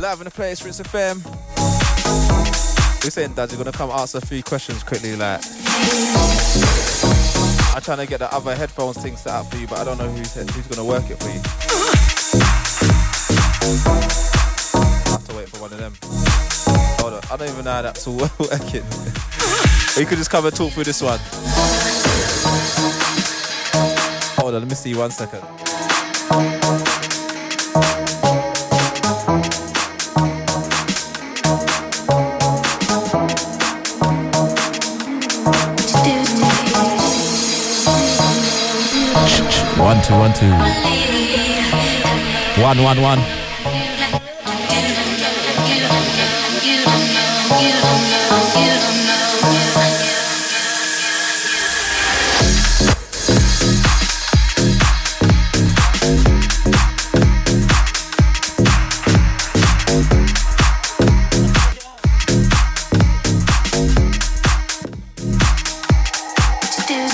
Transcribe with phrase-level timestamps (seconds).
[0.00, 1.24] Live in the place, Rinse FM.
[3.02, 5.16] We're saying, Dad, you're gonna come answer three questions quickly.
[5.16, 5.40] Like,
[7.74, 9.96] I'm trying to get the other headphones thing set up for you, but I don't
[9.98, 11.40] know who's who's gonna work it for you.
[14.74, 15.94] I have to wait for one of them.
[17.00, 18.84] Hold on, I don't even know how that's all working.
[19.96, 21.18] or you could just come and talk through this one.
[24.38, 25.42] Hold on, let me see one second.
[40.38, 40.50] Two,
[42.60, 42.76] one.
[42.82, 43.18] One, one.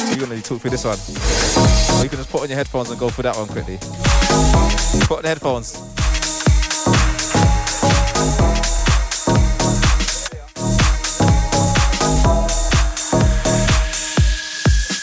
[0.09, 1.22] You're gonna talk through this one.
[2.63, 3.77] Headphones and go for that one quickly.
[5.09, 5.75] Put on the headphones.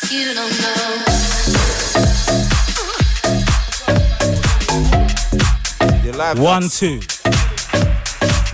[0.10, 0.86] You don't know.
[6.06, 6.40] You're live.
[6.40, 7.02] One, two.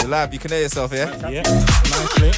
[0.01, 0.33] You're live.
[0.33, 1.29] You can hear yourself, yeah?
[1.29, 1.43] Yeah,
[1.91, 2.31] nicely.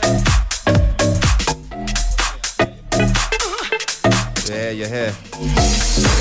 [4.54, 6.17] Yeah, you're here.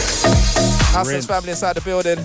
[0.60, 1.26] Rinse.
[1.26, 2.16] family inside the building.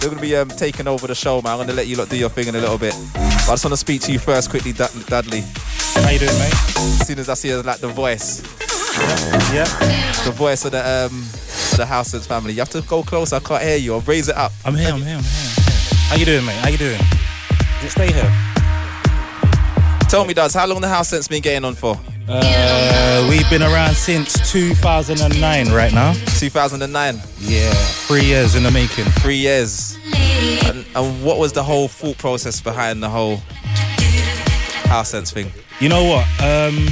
[0.00, 1.52] They're gonna be um, taking over the show, man.
[1.52, 2.94] I'm gonna let you lot do your thing in a little bit.
[3.12, 5.42] But I just wanna speak to you first, quickly, Dud- Dudley.
[5.94, 6.52] How you doing, mate?
[6.76, 8.42] As soon as I see her, like the voice,
[9.52, 9.64] Yeah.
[10.24, 11.20] the voice of the um,
[11.72, 12.52] of the House's family.
[12.52, 13.32] You have to go close.
[13.32, 13.94] I can't hear you.
[13.94, 14.52] Or raise it up.
[14.64, 15.50] I'm here, I'm here, I'm here.
[16.08, 16.56] How you doing, mate?
[16.56, 17.00] How you doing?
[17.80, 18.32] Just stay here.
[20.08, 21.98] Tell me, Duds, how long the House sense been getting on for?
[22.26, 26.12] Uh, we've been around since 2009 right now.
[26.38, 27.70] 2009, Yeah,
[28.06, 29.04] three years in the making.
[29.20, 29.98] three years.
[30.64, 33.36] And, and what was the whole thought process behind the whole
[34.86, 35.50] House sense thing?
[35.80, 36.24] You know what?
[36.42, 36.86] Um,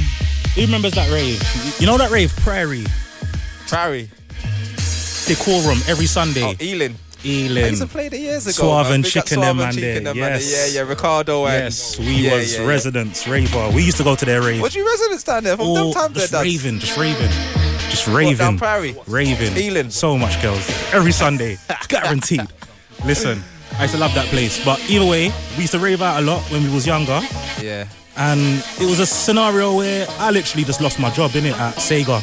[0.55, 1.41] who remembers that rave?
[1.79, 2.85] You know that rave, Prairie,
[3.67, 4.09] Prairie.
[5.25, 6.43] Decorum, every Sunday.
[6.43, 6.95] Oh, Ealing.
[7.23, 7.65] I Ealing.
[7.69, 8.51] used to play the years ago.
[8.53, 8.95] Suave man.
[8.95, 10.29] and Chicken Suave and Chicken there, them there.
[10.33, 10.73] yes.
[10.73, 10.89] Yeah, yeah.
[10.89, 12.67] Ricardo and Yes, we yeah, was yeah, yeah.
[12.67, 13.69] residents, raver.
[13.73, 14.61] We used to go to their rave.
[14.61, 16.43] Was you residents down there from them Oh, times there, just Duds?
[16.45, 17.29] raving, just raving,
[17.89, 18.95] just What, raving, down Prairie?
[19.07, 19.55] raving.
[19.57, 19.89] Ealing?
[19.89, 21.57] So much girls every Sunday,
[21.87, 22.47] guaranteed.
[23.05, 23.41] Listen,
[23.77, 24.63] I used to love that place.
[24.65, 27.21] But either way, we used to rave out a lot when we was younger,
[27.61, 31.57] Yeah, and it was a scenario where I literally just lost my job in it
[31.59, 32.21] at Sega.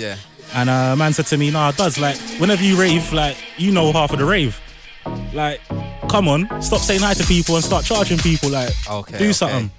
[0.00, 0.16] yeah.
[0.54, 3.70] And uh, a man said to me, "Nah, does like whenever you rave, like you
[3.72, 4.60] know half of the rave.
[5.32, 5.60] Like,
[6.08, 8.50] come on, stop saying hi to people and start charging people.
[8.50, 9.32] Like, Okay, do okay.
[9.32, 9.70] something."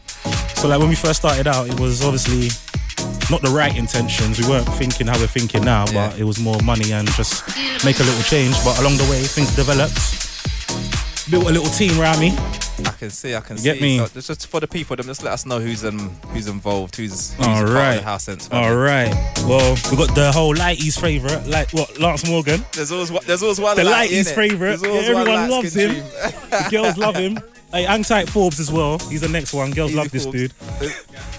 [0.55, 2.49] So like when we first started out, it was obviously
[3.29, 4.39] not the right intentions.
[4.39, 7.43] We weren't thinking how we're thinking now, but it was more money and just
[7.83, 8.55] make a little change.
[8.63, 9.97] But along the way, things developed.
[11.29, 12.31] Built a little team around me.
[12.87, 13.81] I can see, I can You get see.
[13.81, 13.97] me?
[14.05, 17.33] So just, for the people, them just let us know who's um who's involved, who's,
[17.35, 18.49] who's All the House sense.
[18.51, 19.09] All right.
[19.45, 22.63] Well, we got the whole lighties favorite, like what Lance Morgan.
[22.73, 23.75] There's always one- there's always one.
[23.77, 24.79] The light, lighties favorite.
[24.83, 25.95] Yeah, everyone loves him.
[25.95, 27.39] The girls love him.
[27.71, 28.99] Hey, hang tight Forbes as well.
[28.99, 29.71] He's the next one.
[29.71, 30.51] Girls Easy love this dude.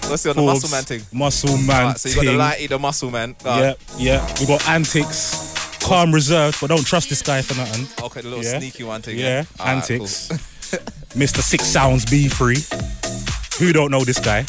[0.09, 1.01] What's the Forbes, muscle man thing?
[1.13, 1.67] Muscle man.
[1.89, 2.23] Right, so you got
[2.57, 3.35] the lighty, the muscle man.
[3.45, 4.35] Ah, Yeah, yeah.
[4.39, 5.77] We got antics.
[5.79, 7.85] Calm reserved, but don't trust this guy for nothing.
[8.03, 8.57] Okay, the little Yeah.
[8.57, 9.19] sneaky one thing.
[9.19, 10.27] Yeah, antics.
[10.29, 10.37] cool.
[11.13, 11.41] Mr.
[11.41, 12.57] Six Sounds B Free.
[13.59, 14.43] Who don't know this guy?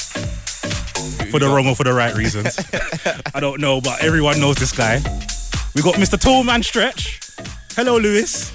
[1.30, 2.58] For the wrong or for the right reasons.
[3.34, 4.97] I don't know, but everyone knows this guy.
[5.74, 6.19] We got Mr.
[6.19, 7.20] Tall Man Stretch.
[7.76, 8.50] Hello, Lewis.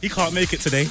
[0.00, 0.86] he can't make it today.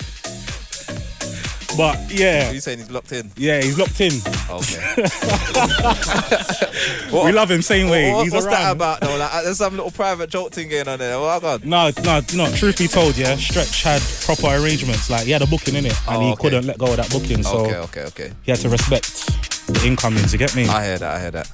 [1.77, 3.31] But yeah, You saying he's locked in?
[3.37, 4.11] yeah, he's locked in.
[4.49, 5.05] Okay.
[7.25, 8.11] We love him same way.
[8.11, 8.61] What- he's what's around.
[8.61, 9.17] that about though?
[9.17, 11.19] Like, there's some little private joke thing going on there.
[11.19, 11.65] Well, God.
[11.65, 12.51] No, no, no.
[12.55, 15.09] Truth be told, yeah, Stretch had proper arrangements.
[15.09, 16.41] Like he had a booking in it, and Oh, he okay.
[16.41, 17.43] couldn't let go of that booking.
[17.43, 18.31] So Okay, okay, okay.
[18.43, 19.25] he had to respect
[19.67, 20.31] the incomings.
[20.33, 20.67] You get me?
[20.67, 21.15] I hear that.
[21.15, 21.49] I hear that.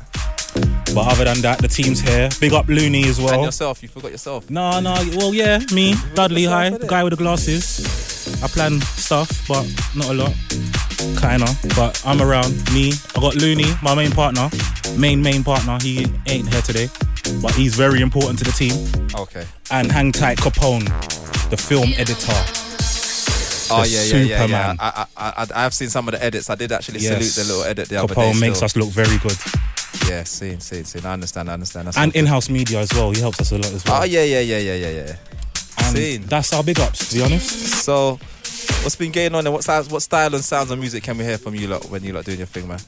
[0.96, 2.30] But other than that, the team's here.
[2.40, 3.34] Big up Looney as well.
[3.34, 4.50] And yourself, you forgot yourself.
[4.50, 4.94] No, no.
[5.16, 8.17] Well, yeah, me, Dudley High, the guy with the glasses.
[8.44, 9.66] I plan stuff, but
[9.96, 10.34] not a lot.
[11.22, 11.48] Kinda.
[11.76, 12.54] But I'm around.
[12.74, 14.50] Me, I got Looney, my main partner,
[14.98, 15.78] main main partner.
[15.82, 16.90] He ain't here today,
[17.42, 18.76] but he's very important to the team.
[19.16, 19.46] Okay.
[19.72, 20.86] And Hang Tight Capone,
[21.50, 22.34] the film editor.
[23.70, 24.76] Oh yeah, yeah, yeah, yeah.
[24.80, 26.50] I, I, I, have seen some of the edits.
[26.50, 27.34] I did actually Yes.
[27.34, 28.40] salute the little edit the other Capone day.
[28.40, 28.66] makes still.
[28.66, 29.38] us look very good.
[30.08, 31.06] Yeah, seen, seen, seen.
[31.06, 31.88] I understand, I understand.
[31.88, 33.12] That's And in-house media as well.
[33.12, 34.02] He helps us a lot as well.
[34.02, 35.16] Oh yeah, yeah, yeah, yeah, yeah, yeah.
[35.94, 37.84] That's our big ups, to be honest.
[37.84, 38.19] So,
[38.84, 41.24] What's been going on and what sounds, what style and sounds of music can we
[41.24, 42.80] hear from you lot when you lot doing your thing, man?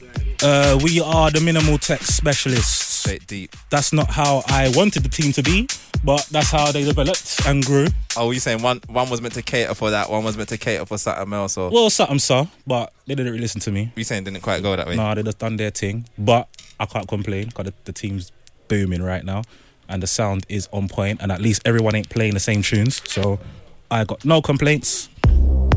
[0.42, 3.00] Uh, we are the minimal tech specialists.
[3.00, 3.54] Straight deep.
[3.70, 5.68] That's not how I wanted the team to be,
[6.04, 7.86] but that's how they developed and grew.
[8.16, 10.58] Oh, you saying one one was meant to cater for that, one was meant to
[10.58, 13.92] cater for something else, or Well, something so, but they didn't really listen to me.
[13.96, 14.96] you saying didn't quite go that way?
[14.96, 16.48] No, they just done their thing, but
[16.78, 18.32] I can't complain because the, the team's
[18.68, 19.42] booming right now,
[19.90, 23.02] and the sound is on point, and at least everyone ain't playing the same tunes,
[23.08, 23.38] so
[23.90, 25.08] I got no complaints.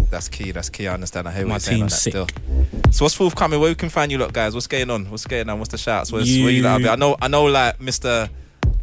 [0.09, 0.51] That's key.
[0.51, 0.87] That's key.
[0.87, 1.27] I understand.
[1.27, 2.11] I hear what My you're saying on that team's sick.
[2.11, 2.91] still.
[2.91, 3.59] So what's forthcoming?
[3.59, 4.53] Where we can find you, lot, guys?
[4.53, 5.09] What's going on?
[5.09, 5.57] What's going on?
[5.57, 6.11] What's the shouts?
[6.11, 6.85] Where's, where you lot?
[6.85, 7.17] I know.
[7.19, 7.45] I know.
[7.45, 8.29] Like Mr.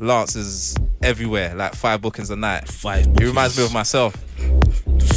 [0.00, 1.54] Lance is everywhere.
[1.54, 2.66] Like five bookings a night.
[2.68, 3.00] Five.
[3.06, 3.28] It Bookings.
[3.28, 4.14] reminds me of myself.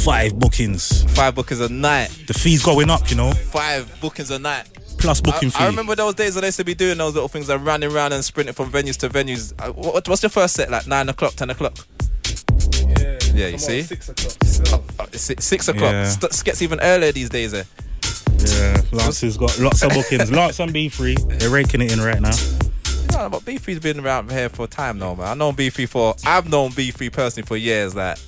[0.04, 1.04] five bookings.
[1.14, 2.08] Five bookings a night.
[2.26, 4.68] The fees going up, you know, Five bookings a night.
[4.98, 5.64] plus I, booking fee.
[5.64, 7.90] I remember those days when I used to be doing those little things, like running
[7.90, 9.52] around and sprinting from venues to venues.
[9.58, 10.70] Uh, what, what's your first set?
[10.70, 11.76] Like nine o'clock, ten o'clock?
[12.98, 13.80] Yeah, yeah you see?
[13.80, 15.92] Uh, six, six o'clock.
[15.92, 16.04] Yeah.
[16.08, 17.54] St- gets even earlier these days.
[17.54, 17.64] Eh?
[18.38, 20.30] Yeah, Lance has got lots of bookings.
[20.30, 22.34] Lance and B3, they're raking it in right now.
[23.14, 25.26] No, but B3's been around here for a time now, man.
[25.28, 28.18] I've known B3 for, I've known B3 personally for years, like.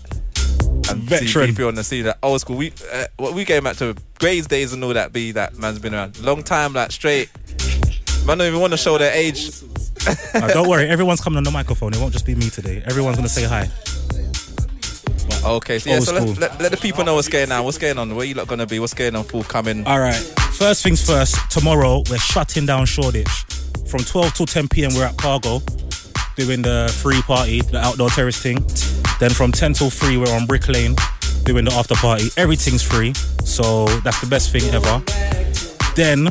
[0.88, 1.50] And Veteran.
[1.50, 2.56] B3 on the scene, like old school.
[2.56, 5.12] We, uh, what we came back to Gray's days and all that.
[5.12, 7.28] B that man's been around long time, like straight.
[8.24, 9.50] Man, don't even want to show their age.
[10.52, 11.92] Don't worry, everyone's coming on the microphone.
[11.92, 12.80] It won't just be me today.
[12.86, 13.68] Everyone's gonna say hi.
[15.44, 17.64] Okay, so yeah, Old so let, let, let the people know what's going on.
[17.64, 18.14] What's going on?
[18.14, 18.78] Where you lot gonna be?
[18.78, 19.24] What's going on?
[19.24, 19.84] Forthcoming.
[19.84, 20.14] All right.
[20.54, 21.50] First things first.
[21.50, 23.55] Tomorrow we're shutting down Shoreditch.
[23.96, 24.90] From 12 till 10 p.m.
[24.94, 25.60] we're at Cargo
[26.36, 28.58] doing the free party, the outdoor terrace thing.
[29.20, 30.94] Then from 10 till 3 we're on Brick Lane
[31.44, 32.28] doing the after party.
[32.36, 35.02] Everything's free, so that's the best thing ever.
[35.94, 36.24] Then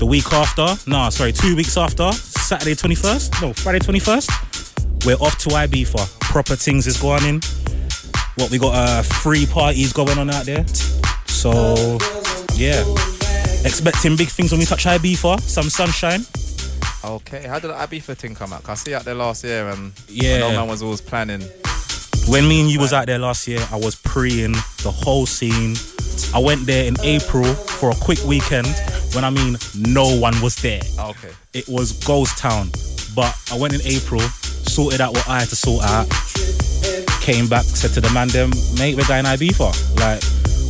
[0.00, 5.38] the week after, nah, sorry, two weeks after, Saturday 21st, no, Friday 21st, we're off
[5.38, 6.18] to Ibiza.
[6.18, 7.40] Proper things is going in.
[8.38, 8.74] What we got?
[8.74, 10.66] Uh, free parties going on out there.
[11.26, 11.98] So
[12.54, 12.82] yeah,
[13.64, 15.40] expecting big things when we touch Ibiza.
[15.42, 16.26] Some sunshine.
[17.06, 18.64] Okay, how did the Ibiza thing come out?
[18.64, 20.38] 'Cause I see you out there last year, and Yeah.
[20.38, 21.42] Know man was always planning.
[22.26, 25.76] When me and you was out there last year, I was preing the whole scene.
[26.34, 28.66] I went there in April for a quick weekend.
[29.12, 30.82] When I mean no one was there.
[30.98, 31.28] Ah, okay.
[31.52, 32.72] It was ghost town.
[33.14, 34.22] But I went in April,
[34.66, 36.08] sorted out what I had to sort out.
[37.20, 39.72] Came back, said to the man, them, mate, we're going Ibiza.
[40.00, 40.20] Like,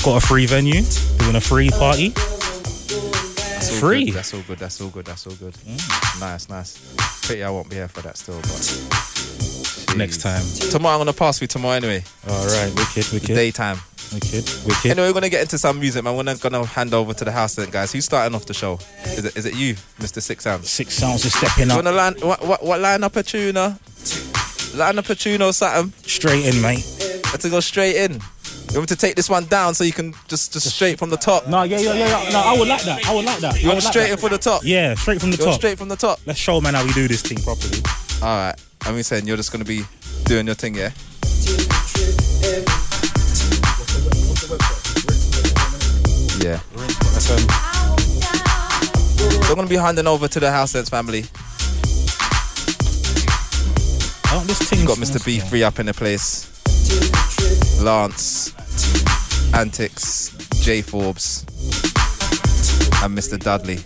[0.03, 0.85] got a free venue,
[1.19, 2.13] doing a free party.
[3.69, 4.05] That's all Free.
[4.07, 4.15] Good.
[4.15, 4.59] That's all good.
[4.59, 5.05] That's all good.
[5.07, 5.55] That's all good.
[5.55, 7.27] Mm, nice, nice.
[7.29, 10.43] Pity I won't be here for that still, but Next time.
[10.71, 12.05] Tomorrow I'm gonna pass you tomorrow anyway.
[12.29, 13.79] All right, wicked, wicked, Daytime.
[14.13, 14.91] wicked, wicked.
[14.91, 16.15] Anyway, we're gonna get into some music, man.
[16.15, 17.93] We're gonna- gonna hand over to the house then, guys.
[17.93, 18.79] Who's starting off the show?
[19.07, 20.21] Is it is it you, Mr.
[20.21, 20.69] Six Sounds?
[20.71, 21.85] Six sounds is stepping You up.
[21.85, 23.79] wanna line what what, what line up a tuner?
[24.75, 25.93] Line up a tune or something.
[26.07, 26.85] Straight in, mate.
[27.33, 28.21] Let's go straight in.
[28.77, 31.09] You want me to take this one down so you can just just straight from
[31.09, 31.49] the top.
[31.49, 32.31] No, yeah, yeah, yeah, yeah.
[32.31, 33.07] No, I would like that.
[33.07, 33.55] I would like that.
[33.63, 34.13] You I want would like straight that.
[34.13, 34.61] in for the top.
[34.65, 35.61] Yeah, straight from the You want top.
[35.63, 36.21] straight from the top.
[36.27, 37.79] Let's show man how we do this thing properly.
[38.21, 38.55] All right.
[38.85, 39.85] And we saying you're just gonna be
[40.27, 40.91] doing your thing, yeah.
[46.45, 46.61] Yeah.
[49.49, 51.25] We're gonna be handing over to the House Sense family.
[54.33, 55.19] Oh, this thing Got Mr.
[55.19, 56.53] B3 up in the place.
[57.81, 58.55] Lance,
[59.55, 60.31] Antics,
[60.63, 61.43] J Forbes,
[63.03, 63.39] and Mr.
[63.39, 63.79] Dudley.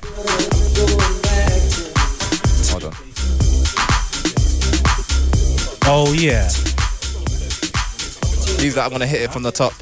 [2.71, 2.95] Hold on.
[5.87, 6.49] Oh yeah.
[8.61, 9.73] These that I'm gonna hit it from the top.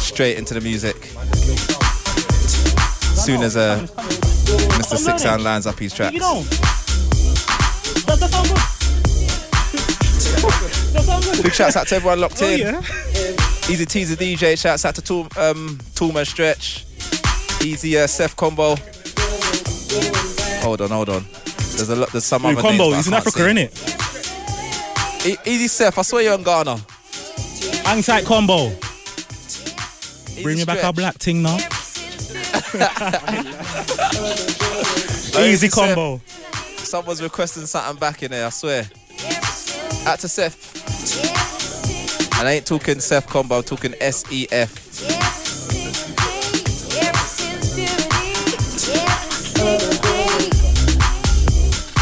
[0.00, 0.96] Straight into the music.
[3.14, 3.86] Soon as uh,
[4.78, 4.96] Mr.
[4.96, 6.14] Six Sound lines up his tracks.
[6.14, 6.42] You know.
[8.06, 8.77] That, that sound good.
[11.38, 11.42] That sound good.
[11.44, 12.58] Big shouts out to everyone locked Oh in.
[12.58, 12.80] yeah.
[13.70, 16.84] Easy Teaser DJ, shouts out to Tool, um, Toolman Stretch.
[17.64, 18.76] Easy uh, Seth Combo.
[20.62, 21.24] Hold on, hold on.
[21.76, 22.10] There's a lot.
[22.12, 22.84] There's some Ooh, other combo.
[22.90, 23.44] names, He's in Africa, see.
[23.44, 25.26] innit?
[25.26, 26.76] E- Easy Seth, I saw you're in Ghana.
[27.84, 28.68] Hang tight combo.
[30.30, 31.58] Easy Bring me back our black thing now.
[35.38, 35.74] Easy Seth.
[35.74, 36.20] combo.
[36.76, 38.84] Someone's requesting something back in there, I swear.
[40.06, 40.77] Out to Seth.
[41.16, 44.88] And I ain't talking Seth Combo, I'm talking E SEF.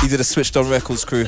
[0.03, 1.27] These are the Switched On Records crew.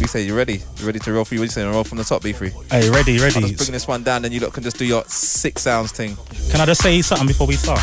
[0.00, 0.62] You say you ready?
[0.78, 1.40] You ready to roll for you?
[1.40, 1.70] What you saying?
[1.70, 2.70] Roll from the top, B3.
[2.70, 3.40] Hey, ready, I'll ready.
[3.40, 6.16] just bring this one down, then you lot can just do your six sounds thing.
[6.50, 7.80] Can I just say something before we start?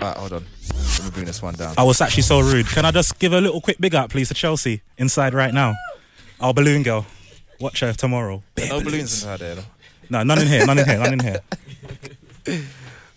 [0.00, 0.44] Alright, hold on.
[1.04, 1.74] Let me bring this one down.
[1.76, 2.66] I was actually so rude.
[2.66, 5.74] Can I just give a little quick big up, please, to Chelsea inside right now?
[6.40, 7.04] Our balloon girl.
[7.60, 8.42] Watch her tomorrow.
[8.54, 9.54] Bare No balloons in her there.
[9.56, 9.64] though.
[10.08, 10.64] No, none in here.
[10.64, 10.98] None in here.
[10.98, 11.40] None in here.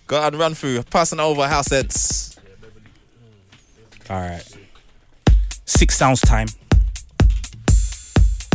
[0.08, 0.84] Go and run through.
[0.84, 2.38] Passing over house heads.
[4.10, 4.44] All right.
[5.64, 6.48] Six sounds time.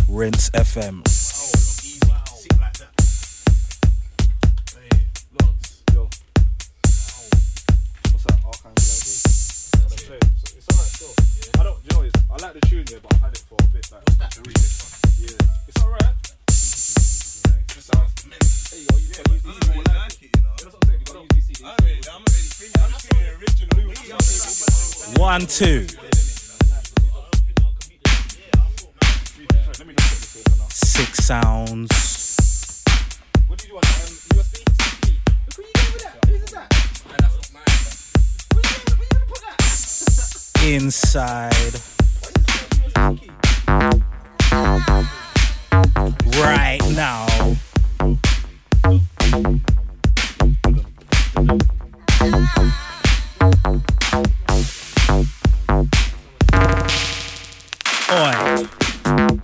[0.08, 1.08] Rinse FM.
[12.42, 13.86] Like the tune there, but I've had it for a bit.
[13.92, 14.02] Like,
[15.18, 15.36] yeah,
[15.68, 16.02] it's alright.
[16.48, 18.12] It sounds.
[18.24, 18.96] There you go.
[18.98, 19.74] You can use these.
[19.74, 20.50] You like it, you know.
[20.58, 21.00] That's what I'm saying.
[21.00, 22.08] You gotta use these CDs.
[22.12, 23.78] I'm just feeling original.
[25.22, 25.86] One, two.
[29.78, 30.66] Let me not put this in now.
[30.68, 31.92] Six sounds.
[33.46, 33.86] What did you want?
[33.86, 33.92] Um,
[34.34, 34.54] USB?
[35.46, 36.16] Look who you doing with that?
[36.26, 36.68] Who's that?
[37.06, 39.58] Where you gonna- where you gonna put that?
[40.66, 41.91] Inside.
[46.38, 47.26] Right now.
[58.12, 59.41] Oi.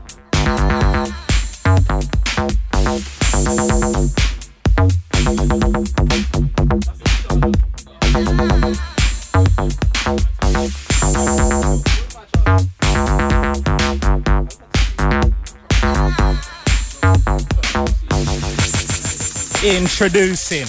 [19.91, 20.67] Introducing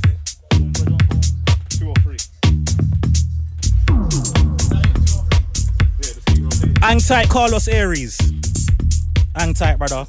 [0.05, 0.15] it?
[1.69, 2.17] Two or three?
[6.01, 6.75] Yeah, just keep rotating.
[6.81, 8.18] Hang tight, Carlos Aries.
[9.59, 10.07] Tight, brother.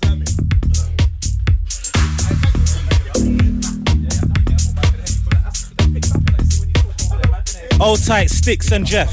[7.81, 9.13] Hold tight, Sticks and Jeff.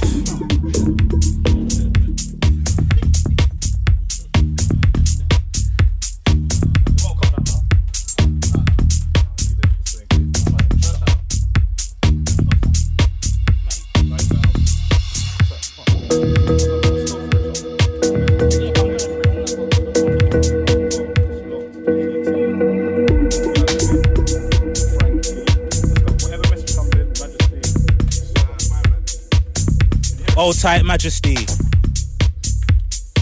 [30.88, 31.36] Majesty.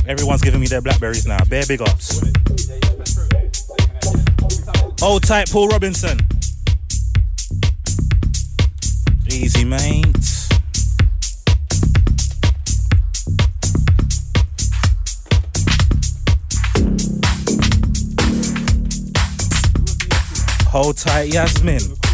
[0.08, 1.44] Everyone's giving me their blackberries now.
[1.46, 2.22] Bare big ups.
[5.02, 6.20] Hold tight, Paul Robinson.
[9.28, 10.06] Easy, mate.
[20.70, 22.05] Hold tight, Yasmin.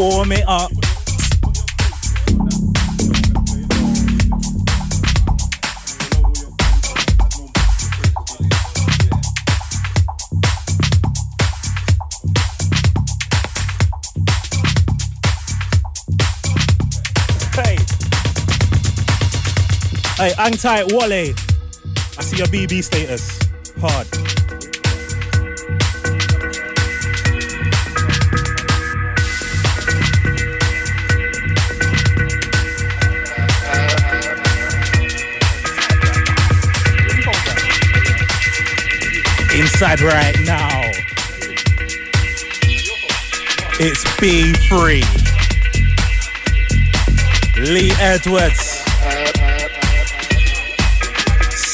[0.00, 0.70] Warm it up.
[17.52, 17.76] Hey.
[20.16, 21.34] Hey, hang tight, Wally.
[22.16, 23.38] I see your BB status.
[23.78, 24.39] Hard.
[39.60, 40.70] Inside right now.
[43.78, 45.02] It's B3.
[47.68, 48.82] Lee Edwards.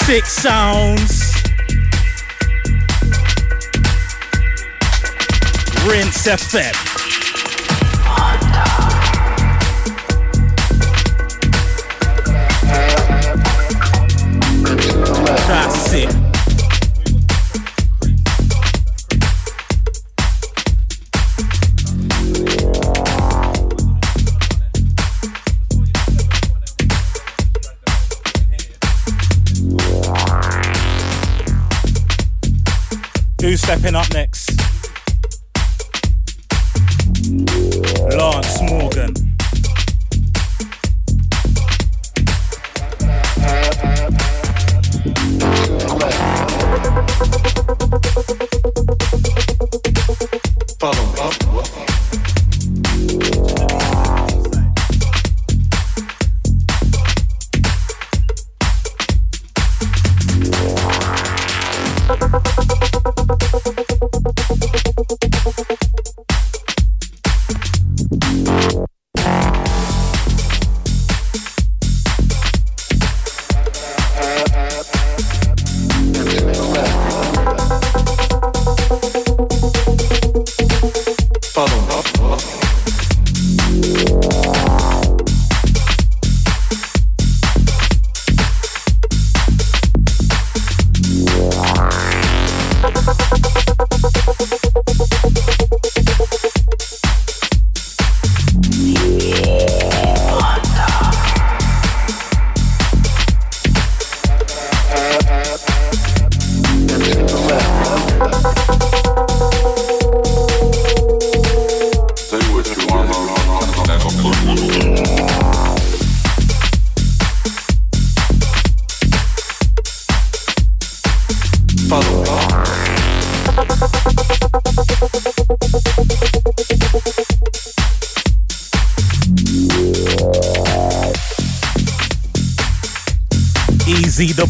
[0.05, 1.33] Six sounds.
[5.87, 6.86] Rinse FM.
[33.87, 34.25] Stepping up next?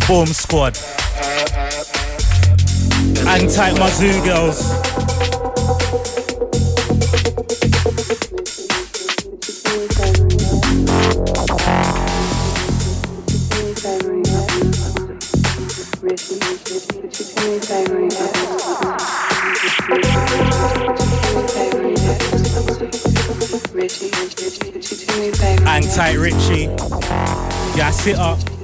[0.08, 0.78] Boom Squad.
[3.26, 4.62] And tight, my Zoo girls.
[25.66, 26.70] And tight, Richie.
[27.76, 28.55] Yeah, sit up.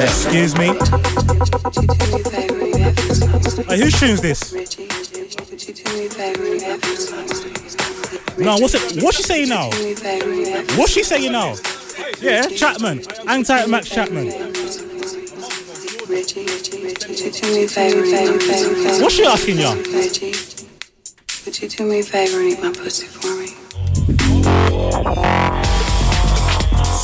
[0.00, 0.66] Excuse me.
[3.66, 4.52] Hey, whose tune's this?
[8.38, 9.02] No, what's it?
[9.02, 9.70] What's she saying now?
[10.76, 11.56] What's she saying now?
[12.20, 13.02] Yeah, Chapman.
[13.26, 14.28] Hang tight, Max Chapman.
[19.00, 19.70] What's she asking you?
[21.46, 23.48] Would you do me a favor and eat my pussy for me?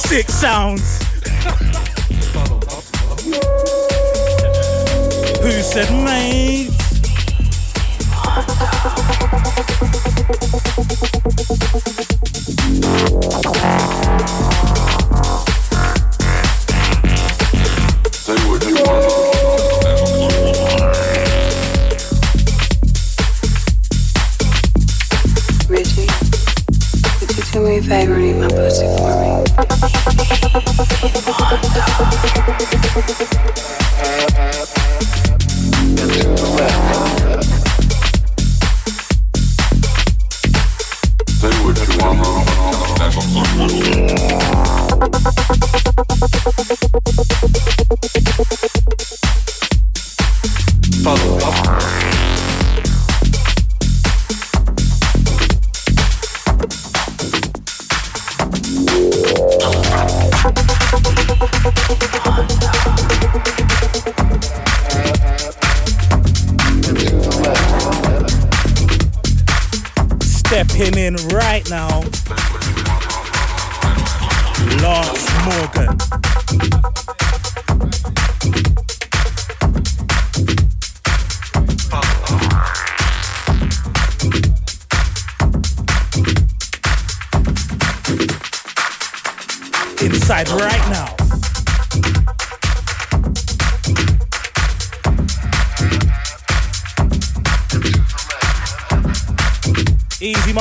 [0.09, 1.06] Six sounds.
[5.67, 6.71] Said mate?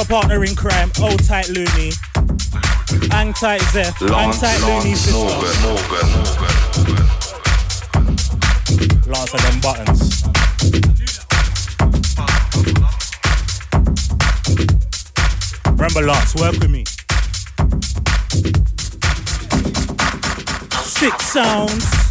[0.07, 0.91] Partner in crime.
[1.01, 1.91] Old tight Looney.
[3.11, 3.97] Hang tight Zeph.
[3.99, 5.19] Hang tight Looney sister.
[5.19, 6.55] Morgan, Morgan, Morgan.
[9.07, 10.23] Lance of them buttons.
[15.71, 16.83] Remember Lance, work with me.
[20.83, 22.04] Six sounds.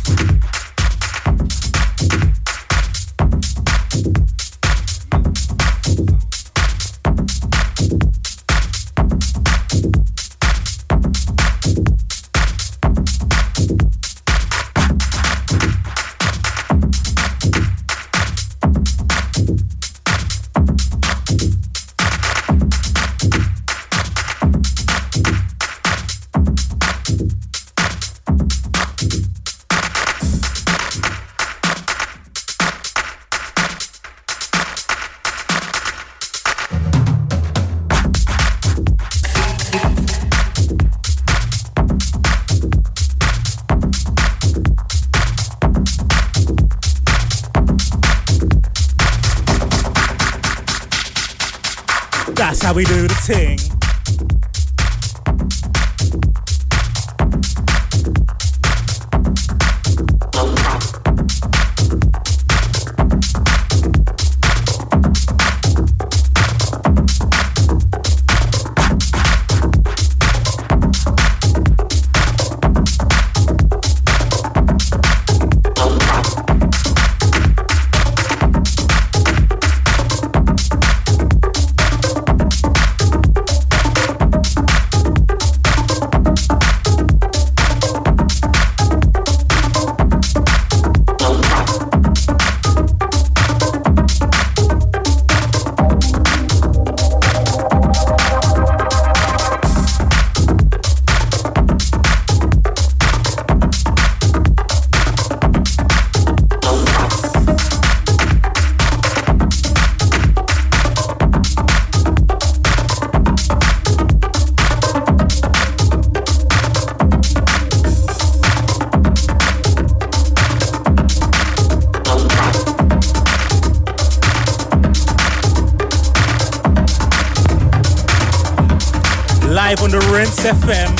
[130.44, 130.94] FM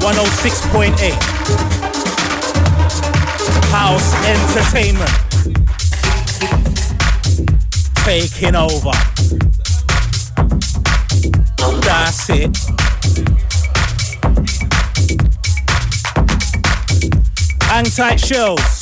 [0.00, 1.12] 106.8
[3.70, 5.08] House Entertainment.
[8.04, 8.90] Taking over.
[11.82, 12.56] That's it.
[17.62, 18.81] Hang tight shows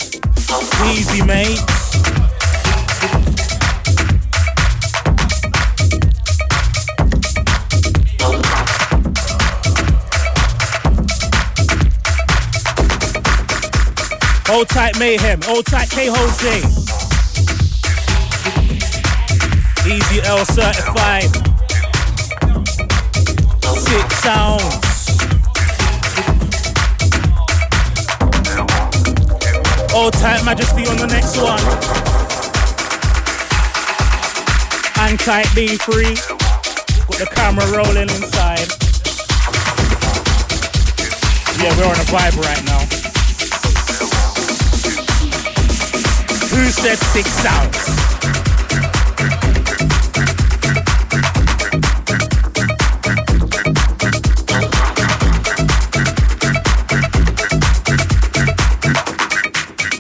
[14.61, 15.41] Hold tight Mayhem.
[15.45, 16.59] Hold tight K Jose.
[19.89, 21.33] Easy L certified.
[23.73, 24.63] Six sounds.
[29.93, 31.65] Hold tight Majesty on the next one.
[35.09, 36.17] And tight B3.
[37.09, 38.69] Got the camera rolling inside.
[41.63, 43.00] Yeah, we're on a vibe right now.
[46.69, 47.77] Said six sounds?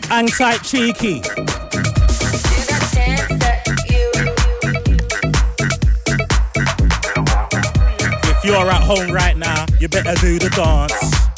[0.09, 1.23] Hang tight, cheeky.
[8.23, 11.30] If you're at home right now, you better do the dance.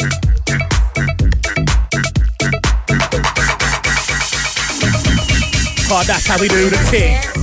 [6.01, 7.42] That's how we do the thing.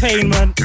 [0.00, 0.57] Entertainment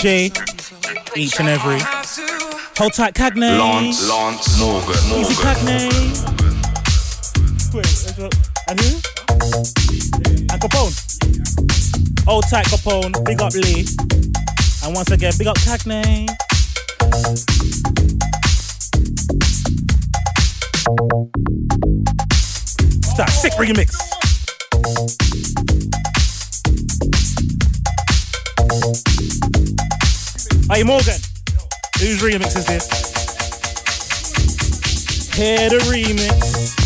[0.00, 0.32] to J.
[1.16, 1.78] Each and every.
[2.78, 3.58] Hold tight, Cagney.
[3.58, 5.20] Lance, Lance, Morgan, Morgan.
[5.20, 5.90] Easy, Cagney.
[7.74, 7.86] Wait,
[8.68, 8.94] and who?
[10.50, 10.94] And Capone.
[12.24, 13.24] Hold tight, Capone.
[13.24, 13.86] Big up Lee.
[14.84, 16.28] And once again, big up Cagney.
[23.04, 24.09] Start sick remix.
[30.80, 31.20] Hey Morgan,
[31.98, 32.88] whose remix is this?
[35.34, 36.79] Hear the remix.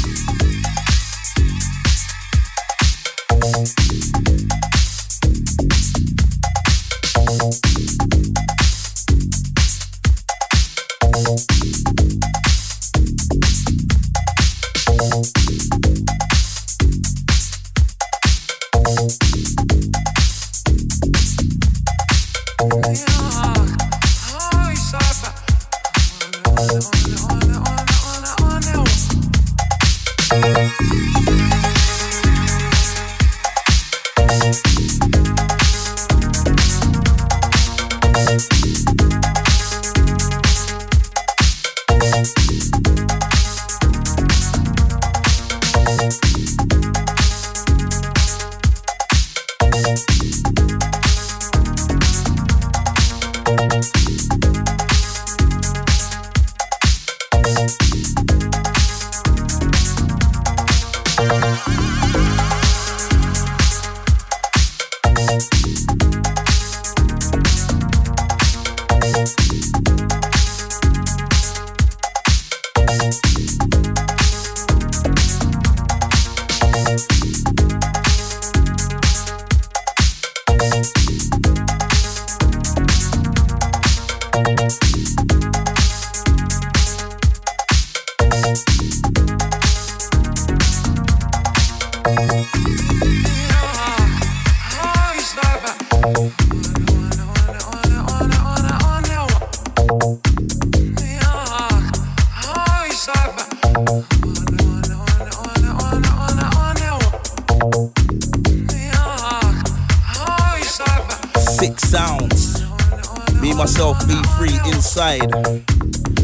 [113.94, 115.30] yourself, be free inside.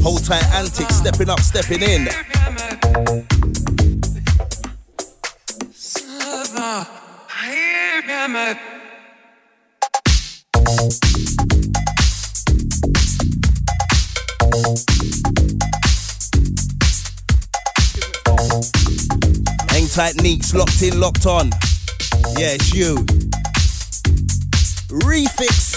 [0.03, 2.09] Hold tight antics, stepping up, stepping in.
[19.69, 21.51] Hang tight, neeks, locked in, locked on.
[22.39, 22.97] Yeah, it's you.
[24.91, 25.70] Refix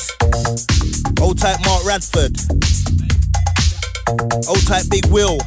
[1.23, 2.35] Old type Mark Radford.
[4.49, 5.37] Old type Big Will.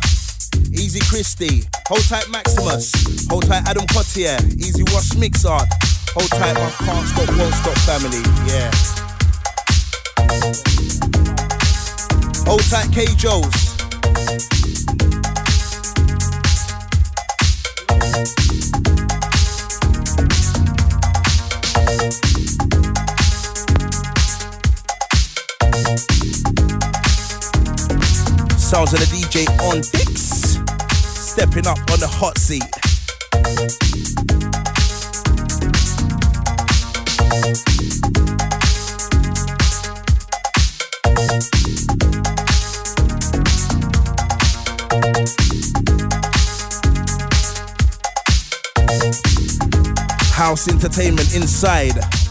[0.73, 1.65] Easy Christie.
[1.89, 2.93] Hold tight Maximus.
[3.29, 4.41] Hold tight Adam Cotier.
[4.55, 5.69] Easy Ross Mixart.
[6.15, 8.23] Hold tight my Can't Stop, Won't Stop family.
[8.49, 8.71] Yeah.
[12.47, 13.05] Hold tight K.
[13.15, 13.67] Joes.
[28.77, 30.61] Sounds of the DJ on Dix.
[31.19, 32.62] Stepping up on the hot seat.
[50.35, 52.26] House entertainment inside.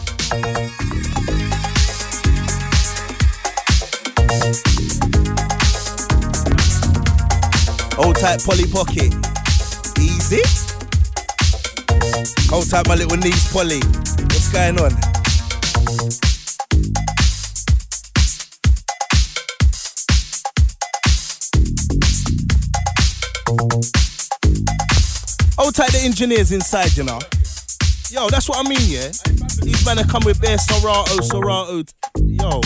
[8.15, 9.13] Old type Polly Pocket.
[9.99, 10.41] Easy.
[12.49, 13.79] Hold tight, my little niece Polly.
[13.79, 14.93] What's going on?
[25.57, 27.19] Old tight, the engineers inside, you know.
[28.09, 29.09] Yo, that's what I mean, yeah?
[29.61, 31.83] These men are come with their Serato, Serato.
[32.23, 32.61] Yo.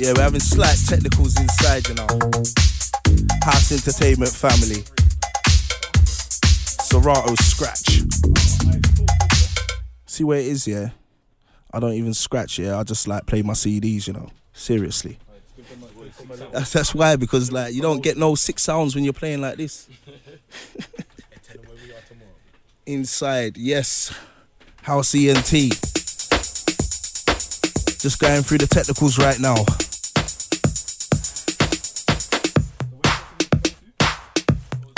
[0.00, 2.06] Yeah, we're having slight technicals inside, you know.
[3.44, 4.82] House Entertainment family.
[6.06, 8.00] Serato scratch.
[10.06, 10.88] See where it is, yeah?
[11.70, 12.72] I don't even scratch it.
[12.72, 14.30] I just like play my CDs, you know.
[14.54, 15.18] Seriously.
[16.50, 19.58] That's, that's why, because like you don't get no six sounds when you're playing like
[19.58, 19.86] this.
[22.86, 24.14] Inside, yes.
[24.80, 25.74] House ENT.
[28.00, 29.56] Just going through the technicals right now.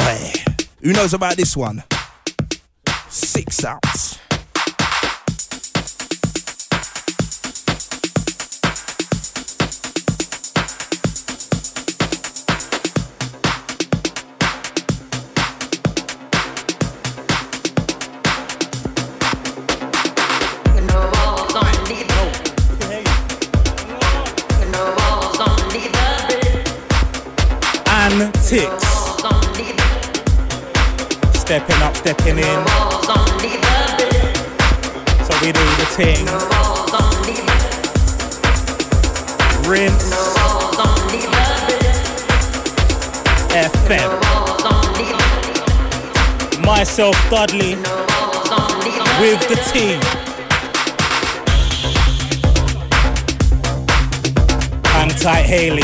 [0.03, 0.33] Hey,
[0.83, 1.85] who knows about this one?
[3.09, 4.19] Six sounds.
[31.53, 32.67] Stepping up, stepping in.
[35.21, 36.25] So we do the thing.
[39.69, 40.15] Rinse.
[43.53, 44.11] FM.
[46.65, 47.77] Myself, Dudley.
[49.21, 50.01] With the team.
[54.87, 55.83] Hang tight, Haley.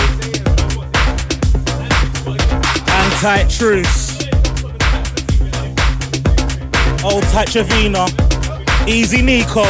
[2.86, 4.07] Hang tight, Truce.
[7.10, 8.06] Old tight, Trevina.
[8.86, 9.64] Easy, Nico.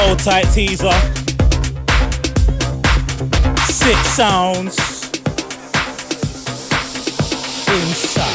[0.00, 0.90] Old tight, Teaser.
[3.68, 4.78] Six sounds.
[7.68, 8.25] Inside.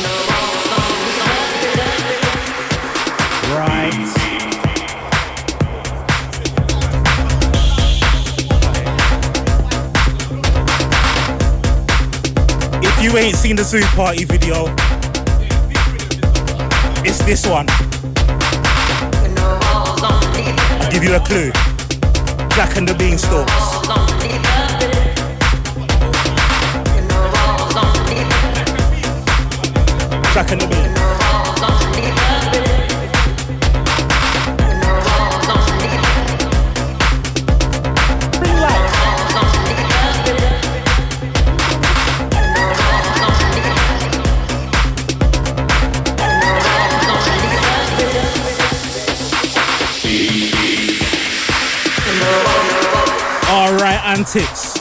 [13.12, 14.68] You ain't seen the Zoo Party video,
[17.04, 17.66] it's this one.
[20.80, 21.52] I'll give you a clue.
[22.56, 23.52] Jack and the Beanstalks.
[30.34, 30.91] Jack and the Bean.
[54.22, 54.78] Antics.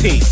[0.04, 0.24] ENT.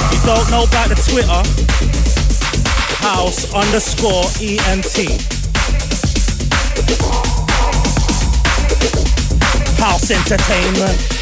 [0.00, 1.42] If you don't know about the Twitter,
[3.00, 4.96] house underscore ENT.
[9.78, 11.21] House entertainment.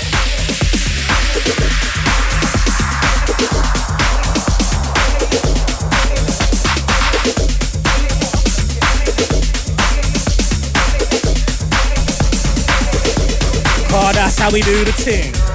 [14.41, 15.50] How we do the thing.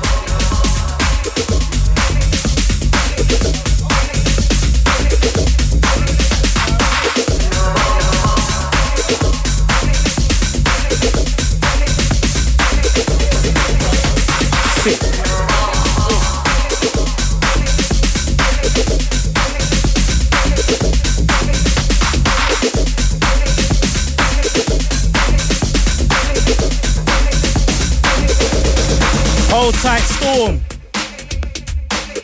[29.65, 30.61] Hold tight, Storm.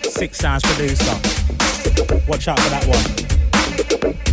[0.04, 1.16] Six Sounds producer.
[2.28, 4.31] Watch out for that one.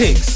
[0.00, 0.29] Antics.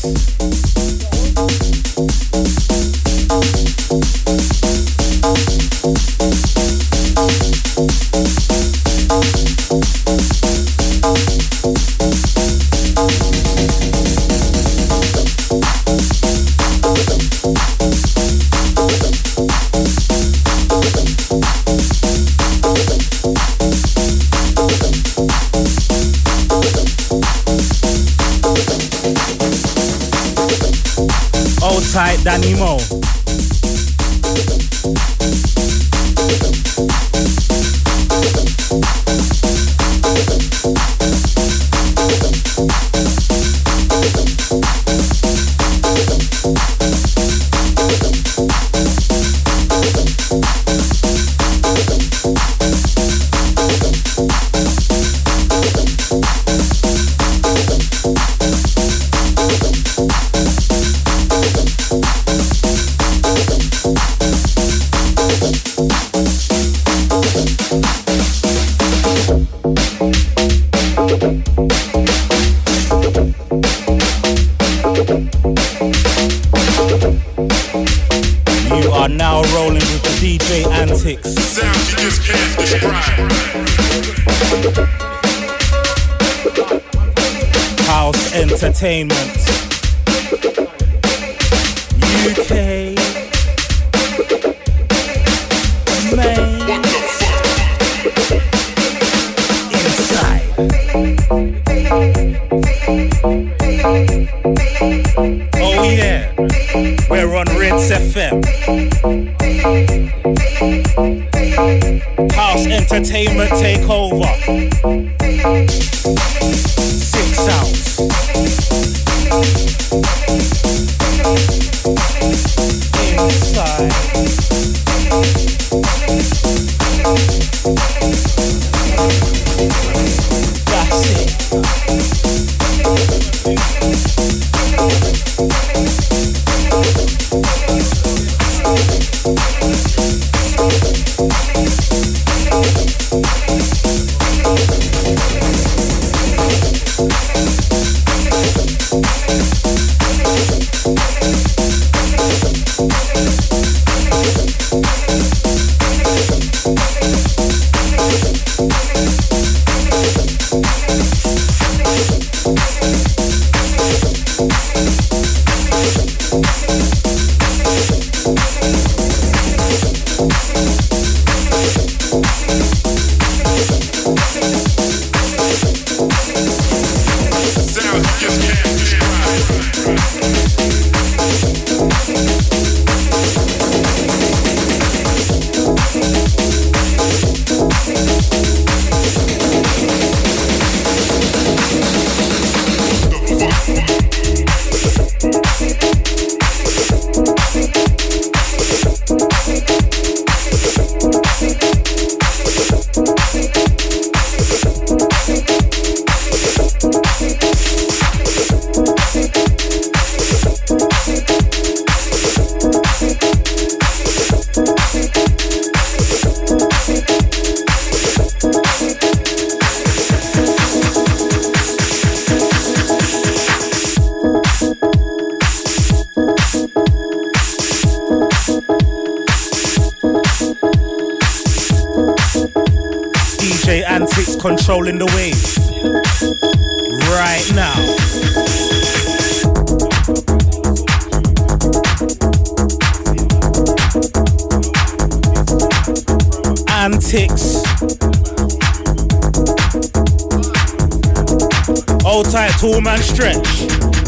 [252.64, 253.66] Tall man stretch.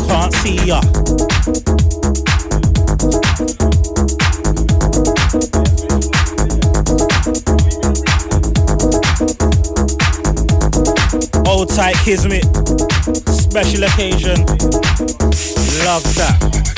[0.09, 0.81] Can't see ya.
[11.45, 12.45] Old tight, Kismet.
[13.29, 14.39] Special occasion.
[15.85, 16.76] Love that.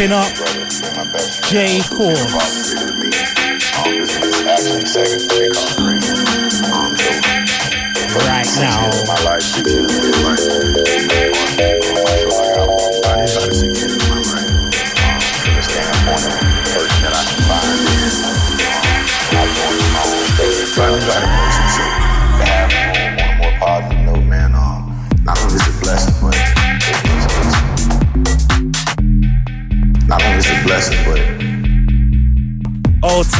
[0.00, 0.34] I up,
[1.50, 2.69] J Forbes.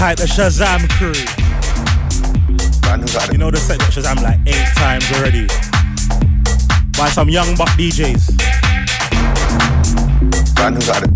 [0.00, 1.12] Type the Shazam crew.
[2.90, 5.46] I knew I You know they said that Shazam like eight times already.
[6.96, 8.32] By some young buck DJs.
[10.56, 11.08] I knew how to.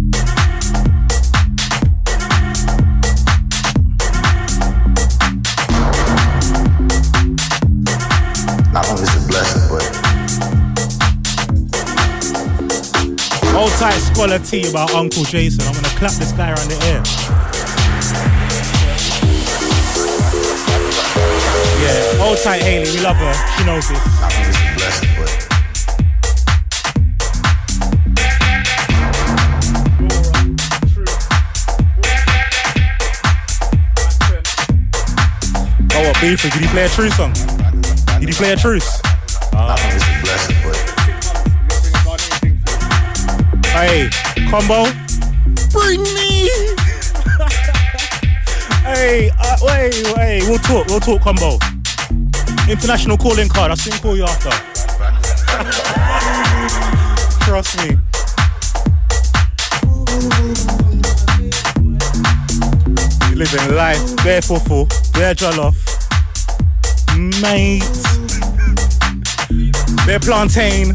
[8.70, 9.80] Not only is it a blessing, but
[13.56, 15.66] Old tight scholar T about Uncle Jason.
[15.66, 17.33] I'm gonna clap this guy around the ear.
[21.84, 23.34] Yeah, old tight Haley, we love her.
[23.58, 24.00] She knows it a
[35.92, 37.34] Oh, what, Beefy, did he play a true song?
[38.18, 39.00] Did he play a truce?
[39.52, 39.76] a
[40.64, 40.78] but
[43.74, 44.08] Hey,
[44.48, 44.86] combo.
[45.70, 46.48] Bring me.
[48.84, 51.58] hey, uh, wait, wait, we'll talk, we'll talk combo.
[52.68, 54.48] International calling card, I'll soon call you after.
[57.44, 57.96] Trust me.
[63.28, 65.76] You living life, bare fufu, bare jollof,
[67.42, 67.84] mate,
[70.06, 70.92] bare plantain.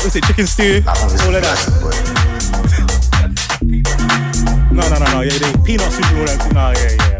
[0.00, 0.80] What's it, chicken stew?
[0.82, 1.58] not only is it All of that.
[4.72, 5.20] No, no, no, no.
[5.22, 6.52] Yeah, they, peanut soup and all that.
[6.52, 7.11] No, yeah, yeah.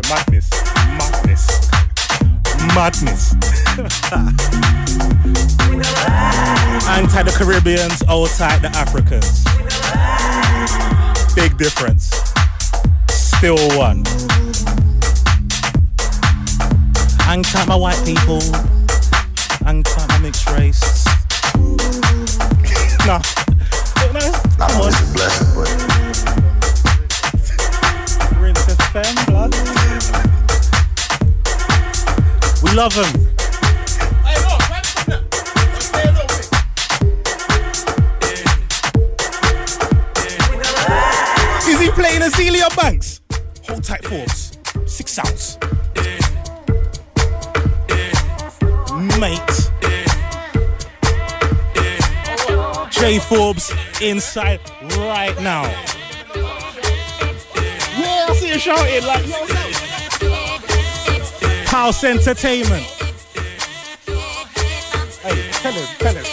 [2.75, 3.33] Madness.
[6.89, 9.45] Anti the Caribbeans, old tight the Africans.
[11.35, 12.11] Big difference.
[13.11, 14.05] Still one.
[17.43, 18.41] Tight my white people.
[18.41, 21.07] Tight my mixed race.
[23.07, 23.21] nah.
[24.13, 24.21] No,
[24.59, 24.89] not come only on.
[24.89, 25.42] is it
[32.75, 33.05] love him.
[41.69, 43.21] Is he playing Azealia Banks?
[43.69, 44.59] Hold tight Forbes.
[44.87, 45.59] Six outs.
[49.21, 49.71] Mate.
[52.91, 54.61] J Forbes inside
[54.97, 55.65] right now.
[57.99, 59.62] Yeah, I see you shouting like
[61.73, 62.85] House Entertainment.
[65.23, 66.25] Hey, tell him, tell him.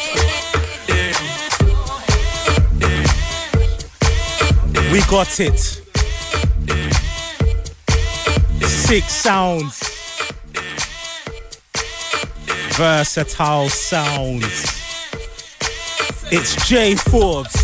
[4.91, 5.59] We got it.
[8.67, 9.79] Six sounds.
[12.75, 14.65] Versatile sounds.
[16.33, 17.58] It's J Forbes.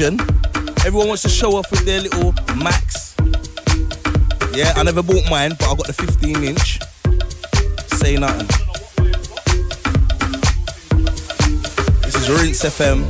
[0.00, 3.14] Everyone wants to show off with their little Max.
[4.54, 6.80] Yeah, I never bought mine, but I got the 15 inch.
[7.98, 8.46] Say nothing.
[12.00, 13.04] This is Rinse FM.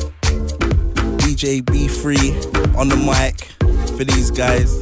[1.19, 3.39] DJ B3 on the mic
[3.97, 4.81] for these guys.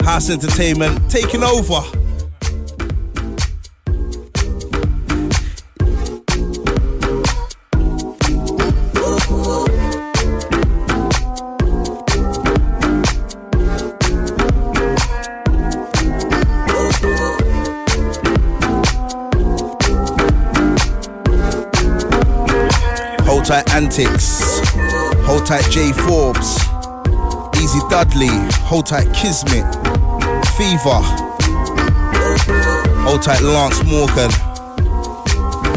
[0.00, 1.82] House Entertainment taking over.
[23.96, 24.60] Tight.
[25.24, 26.58] Hold tight J Forbes.
[27.62, 28.28] Easy Dudley.
[28.66, 29.64] Hold tight Kismet.
[30.56, 31.00] Fever.
[33.04, 34.30] Hold tight Lance Morgan.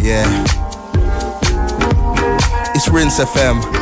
[0.04, 0.44] Yeah.
[2.76, 3.79] It's Rinse FM.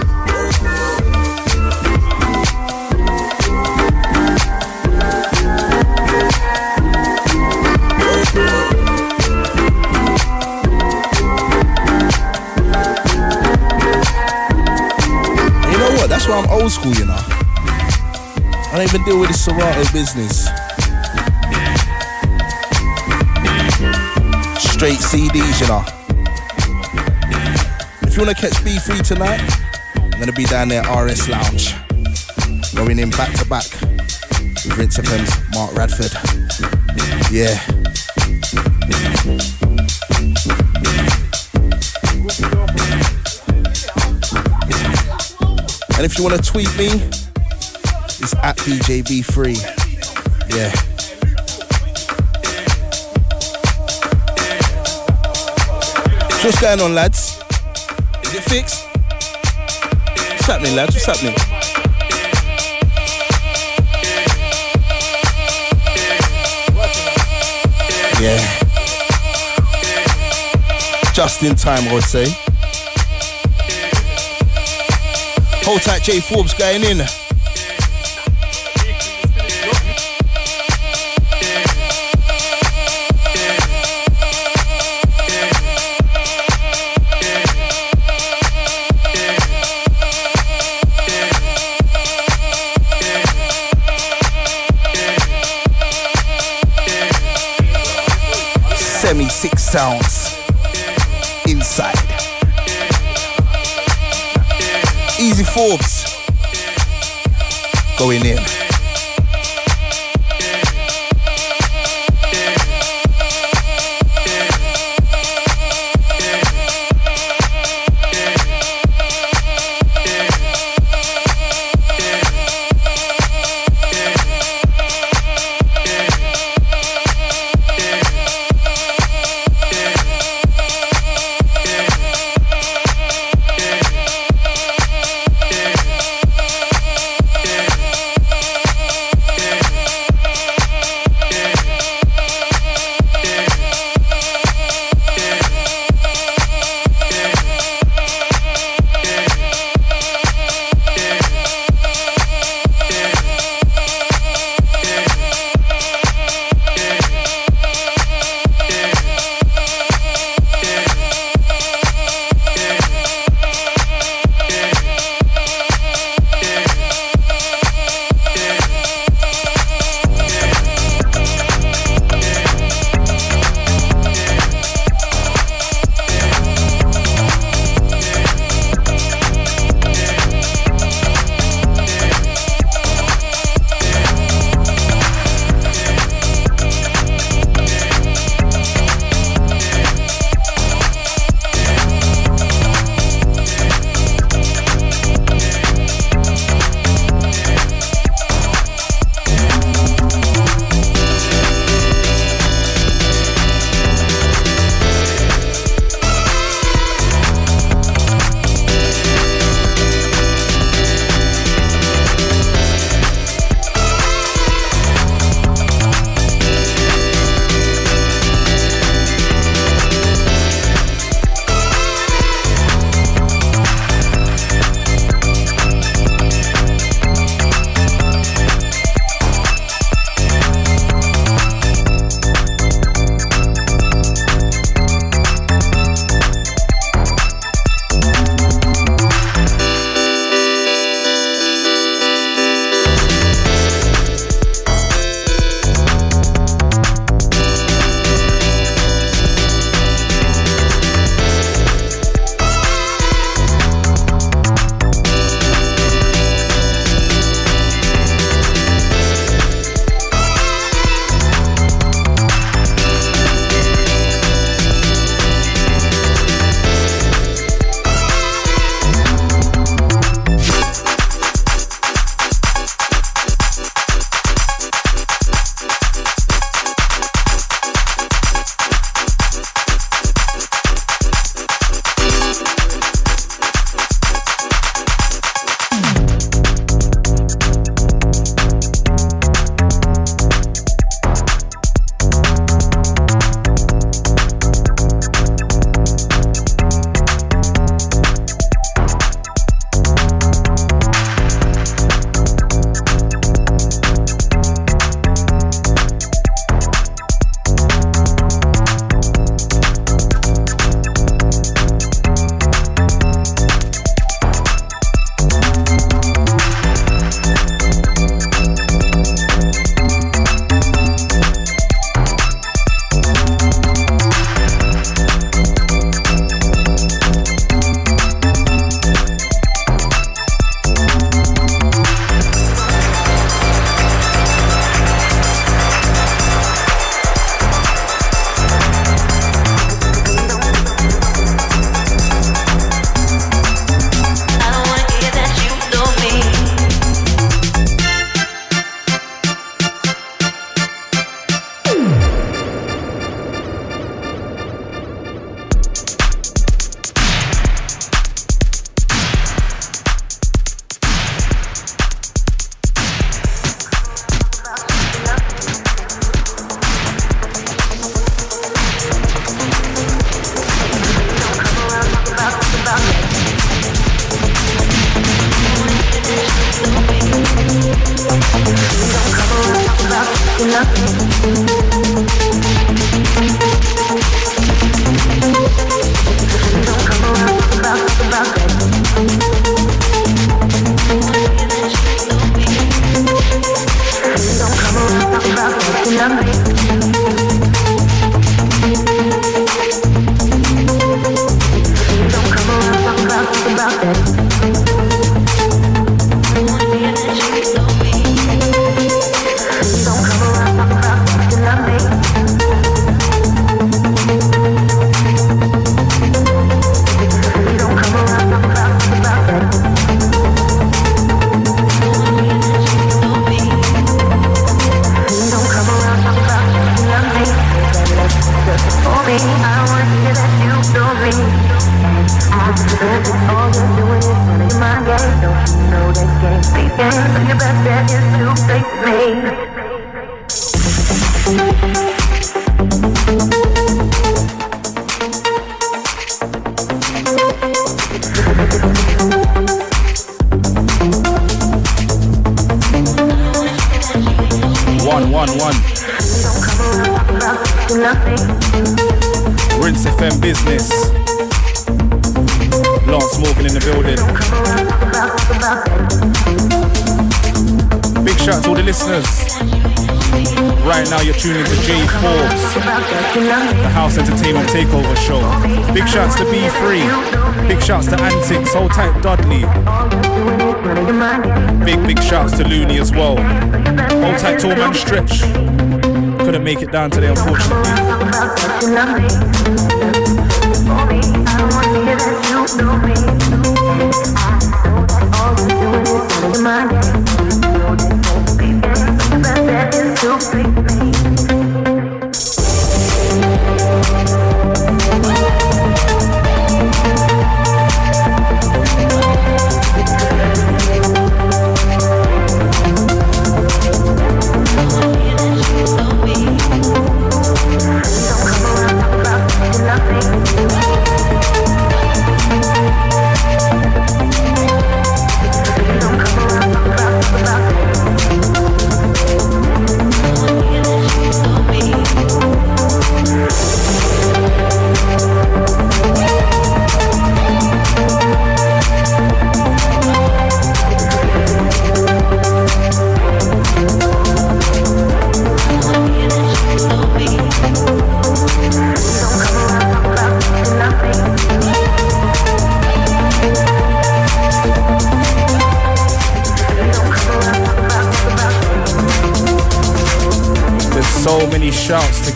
[16.27, 17.15] Why I'm old school, you know.
[17.15, 20.47] I don't even deal with this Serato business.
[24.59, 25.85] Straight CDs, you know.
[28.03, 29.39] If you wanna catch B3 tonight,
[29.95, 31.75] I'm gonna be down there RS Lounge.
[32.75, 33.71] Going in back to back
[34.65, 36.11] with Rinse FM's Mark Radford.
[37.31, 37.76] Yeah.
[45.97, 46.85] And if you wanna tweet me,
[48.19, 49.57] it's at DJB3.
[50.55, 50.71] Yeah.
[56.43, 57.41] What's going on, lads?
[58.23, 58.85] Is it fixed?
[58.85, 60.93] What's happening, lads?
[60.93, 61.33] What's happening?
[68.21, 68.39] Yeah.
[71.11, 72.46] Just in time, I would say.
[75.67, 77.05] Hold tight, J Forbes going in.
[98.77, 100.06] Semi six sounds
[105.67, 106.05] Forbes
[107.97, 108.56] going in.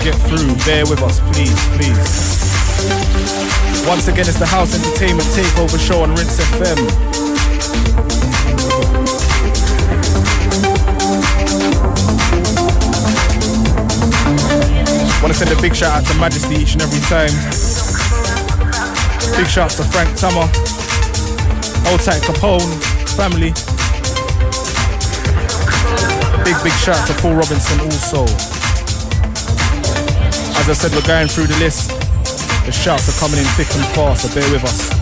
[0.04, 0.56] Get through.
[0.66, 1.98] Bear with us, please, please.
[3.88, 6.78] Once again, it's the House Entertainment Takeover Show on Rinse FM.
[15.22, 17.30] Want to send a big shout out to Majesty each and every time.
[19.38, 20.50] Big shouts to Frank Tummer,
[21.92, 22.74] Old Tight Capone,
[23.16, 23.54] family.
[26.44, 28.61] Big, big shout out to Paul Robinson also.
[30.62, 31.90] As I said, we're going through the list.
[32.68, 35.01] The shouts are coming in thick and fast, so bear with us.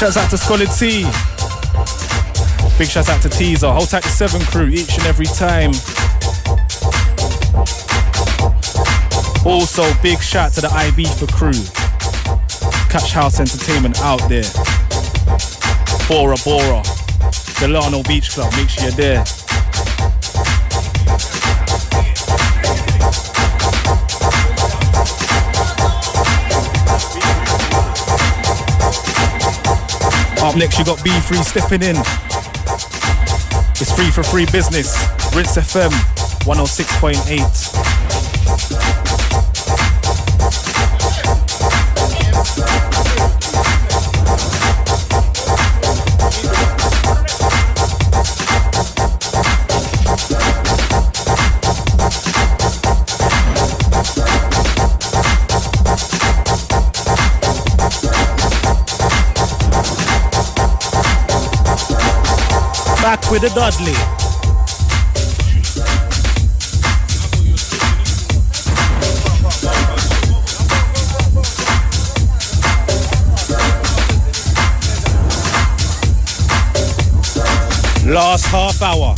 [0.00, 1.02] Shouts out to Solid T.
[2.78, 3.66] Big shouts out to Teaser.
[3.86, 5.72] Tight to Seven Crew each and every time.
[9.44, 11.52] Also, big shout to the IB for crew.
[12.88, 14.48] Catch House Entertainment out there.
[16.08, 16.82] Bora Bora.
[17.58, 18.50] Delano Beach Club.
[18.56, 19.39] Make sure you're there.
[30.50, 31.94] Up next, you got B3 stepping in.
[33.80, 34.98] It's free for free business.
[35.32, 35.90] Rinse FM
[36.44, 37.79] 106.8.
[63.30, 63.92] with the Dudley.
[78.12, 79.14] Last half hour.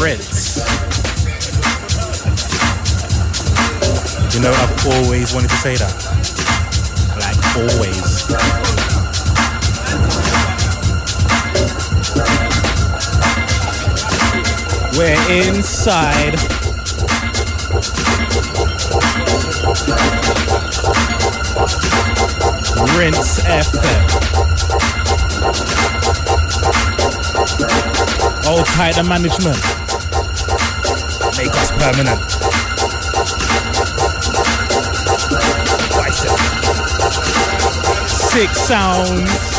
[0.00, 0.56] Rinse.
[4.34, 5.94] You know, I've always wanted to say that.
[7.18, 8.63] Like, always.
[14.96, 16.34] We're inside.
[22.96, 24.04] Rinse FM.
[28.44, 29.58] Hold tight management.
[31.36, 32.20] Make us permanent.
[38.08, 39.53] Six sounds.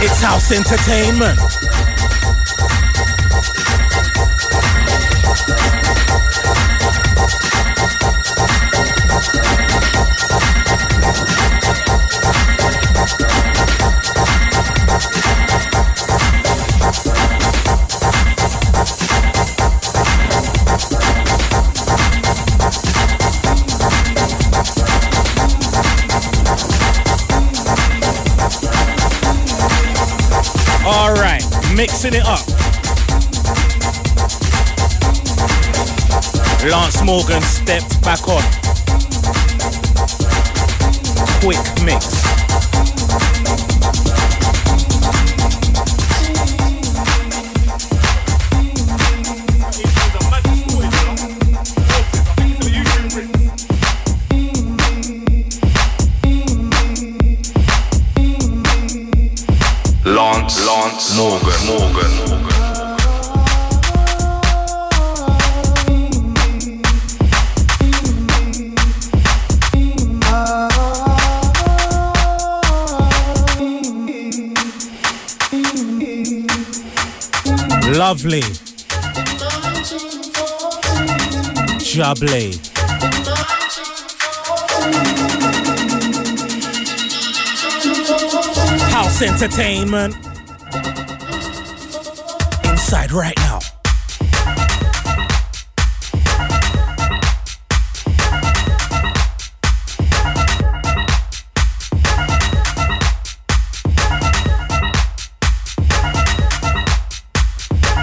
[0.00, 1.57] It's house entertainment.
[31.78, 32.44] Mixing it up.
[36.68, 38.42] Lance Morgan stepped back on.
[41.40, 42.17] Quick mix.
[60.68, 62.12] Lance, Morgan, Morgan.
[77.96, 78.42] Lovely.
[81.80, 82.52] Jubbly.
[88.92, 90.27] House entertainment.
[92.88, 93.58] Inside right now.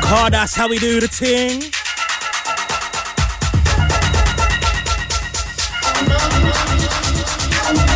[0.03, 1.61] Car, that's how we do the thing.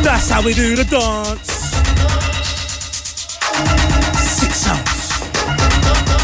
[0.04, 1.49] That's how we do the dance.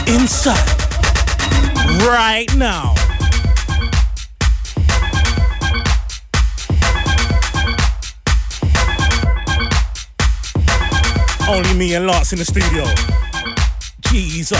[0.07, 0.55] Inside.
[2.05, 2.93] Right now.
[11.49, 12.85] Only me and Lance in the studio.
[14.11, 14.59] Jesus.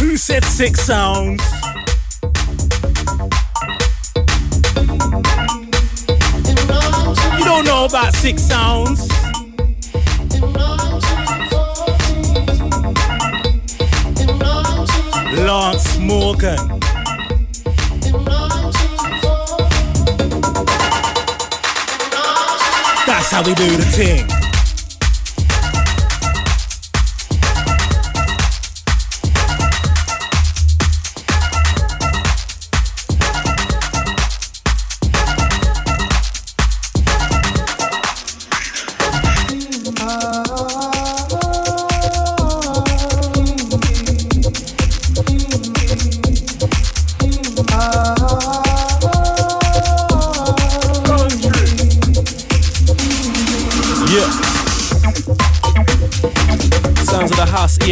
[0.00, 1.40] Who said six sounds?
[7.38, 9.08] You don't know about six sounds.
[15.38, 16.73] Lance Morgan.
[23.34, 24.53] How we do the thing.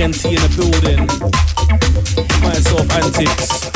[0.02, 1.06] ENT in the building.
[2.42, 3.70] Myself, Antics.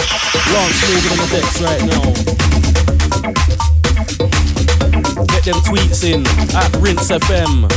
[0.50, 2.02] Lance moving on the decks right now.
[5.30, 6.26] Get them tweets in
[6.56, 7.70] at Rinse FM.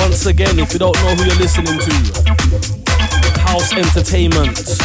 [0.00, 1.92] Once again, if you don't know who you're listening to,
[3.40, 4.76] House Entertainment.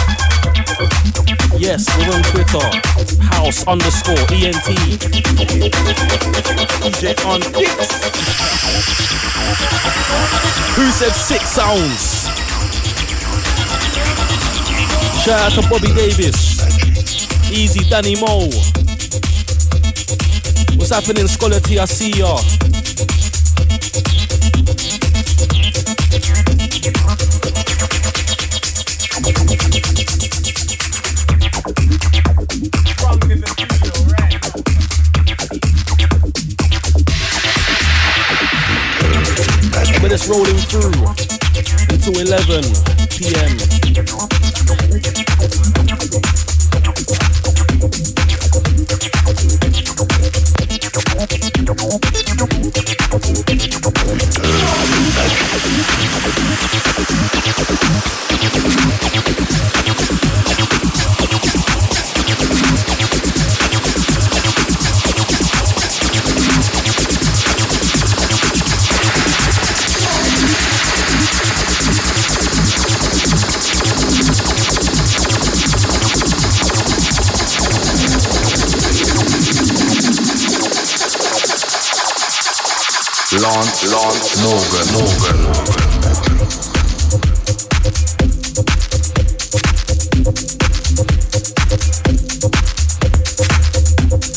[1.60, 2.64] Yes, we're on Twitter.
[3.36, 4.64] House underscore ENT.
[6.88, 9.21] DJ on Dicks.
[10.76, 12.28] Who said six sounds?
[15.24, 16.62] Shout out to Bobby Davis.
[17.52, 18.48] Easy Danny Mo.
[20.78, 21.78] What's happening, Scholar T?
[21.80, 22.38] I see ya.
[42.32, 42.64] 11
[43.10, 43.51] p.m.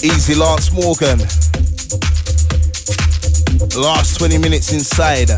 [0.05, 1.19] Easy Lance Morgan.
[3.77, 5.31] Last 20 minutes inside.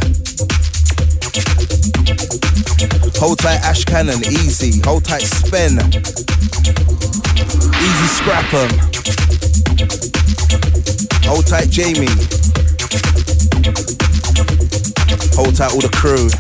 [3.17, 4.83] Hold tight Ash Cannon, easy.
[4.85, 5.79] Hold tight Spen.
[7.81, 8.71] Easy Scrap 'em.
[11.25, 12.36] Hold tight Jamie.
[15.37, 16.33] Hold tight all the crew.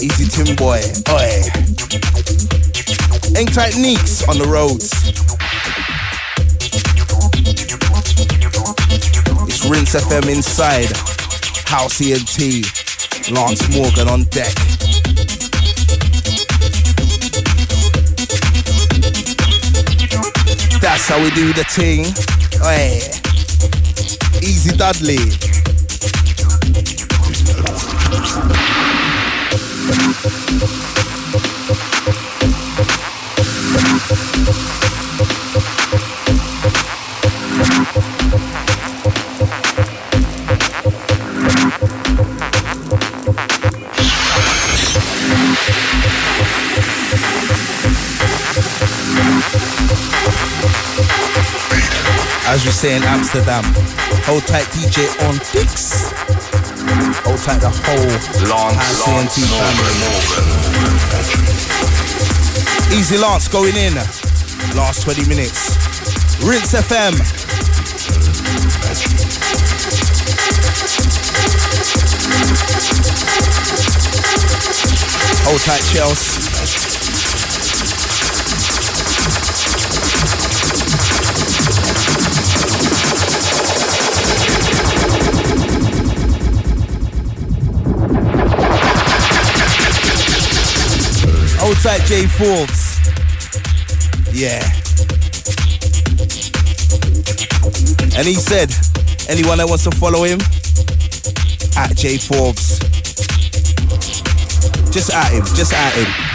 [0.00, 0.80] Easy Tim Boy.
[1.12, 1.28] Oi.
[3.36, 4.90] Hang tight Neeks on the roads.
[9.46, 10.88] It's Rinse FM inside.
[11.68, 12.64] House ENT.
[13.30, 14.54] Lance Morgan on deck.
[20.80, 22.06] That's how we do the thing.
[22.64, 23.00] Oi.
[24.40, 25.49] Easy Dudley.
[52.50, 53.62] As we say in Amsterdam,
[54.26, 56.10] hold tight DJ on Dix.
[57.22, 58.10] Hold tight the whole
[58.50, 59.94] Lance, Lance family.
[62.98, 63.94] Easy Lance going in.
[64.74, 65.76] Last 20 minutes.
[66.42, 67.14] Rinse FM.
[75.46, 76.59] Hold tight, Chelsea.
[91.82, 92.98] Tight, Jay Forbes.
[94.32, 94.62] Yeah.
[98.16, 98.70] And he said,
[99.28, 100.40] anyone that wants to follow him,
[101.76, 102.78] at Jay Forbes.
[104.90, 106.29] Just at him, just at him.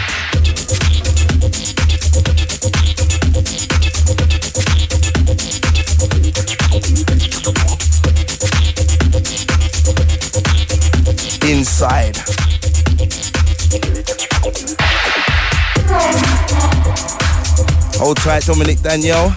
[18.06, 19.30] Hold tight, Dominique Danielle.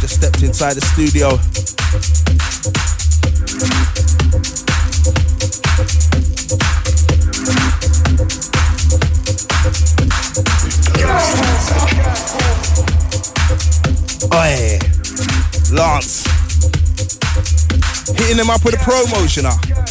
[0.00, 1.30] Just stepped inside the studio.
[14.32, 14.78] Oi,
[15.76, 16.22] Lance.
[18.16, 19.46] Hitting him up with a promotion.
[19.46, 19.58] ah.
[19.58, 19.81] cash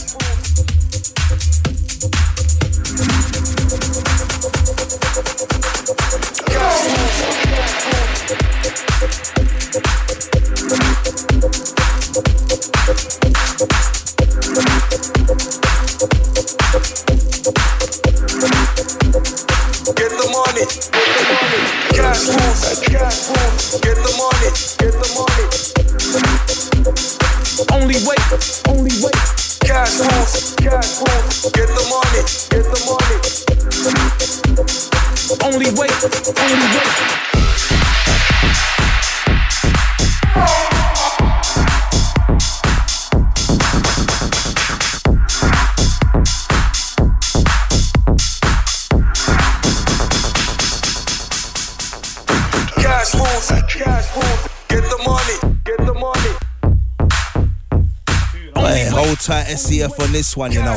[60.11, 60.75] on this one, you know.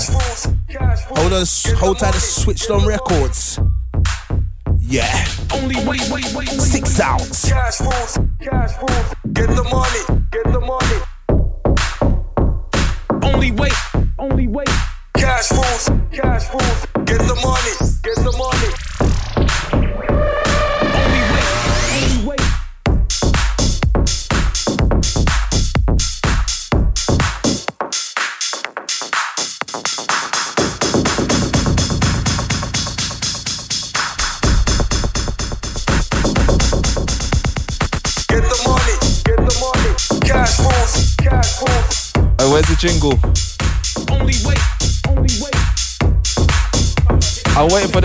[1.16, 1.44] Hold on,
[1.78, 3.58] hold tight, switched on records.
[4.78, 5.26] Yeah.
[5.52, 6.48] Only wait, wait, wait, wait.
[6.48, 7.44] Six sounds.
[7.44, 9.14] Cash rules, cash rules.
[9.32, 10.23] Get the money, get the money.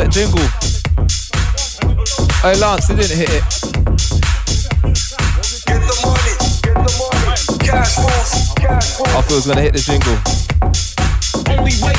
[0.10, 0.42] That jingle.
[2.42, 3.44] Hey, Lance, they didn't hit it.
[5.68, 6.34] Get the money,
[6.64, 7.30] get the money.
[7.60, 9.10] Cash rules, cash rules.
[9.10, 10.18] I thought it was gonna hit the jingle.
[11.54, 11.98] Only wait,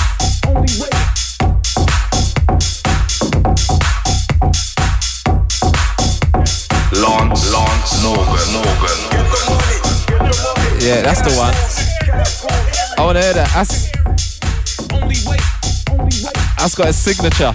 [0.49, 0.91] only wait.
[6.99, 8.99] Lance, Lance, Morgan, Morgan.
[10.81, 11.55] Yeah, that's the one.
[12.99, 13.51] I wanna hear that.
[13.55, 13.91] That's
[14.93, 15.43] Only wait,
[15.93, 16.35] only wait.
[16.59, 17.55] that's got a signature.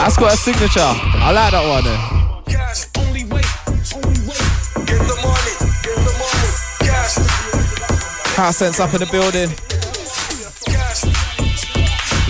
[0.00, 0.80] That's got a signature.
[0.80, 1.84] I like that one.
[1.84, 1.98] Then.
[2.56, 3.44] Cash, Only wait,
[3.94, 4.44] only wait.
[4.88, 5.54] get the money,
[5.84, 6.50] get the money.
[6.88, 7.14] Cash,
[8.36, 9.50] House sense up in the building.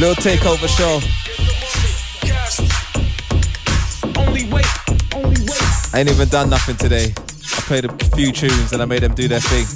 [0.01, 0.99] Little takeover show.
[2.27, 2.59] cash.
[4.19, 4.67] Only wait,
[5.15, 5.95] only wait.
[5.95, 7.15] I ain't even done nothing today.
[7.17, 9.67] I played a few tunes and I made them do their thing.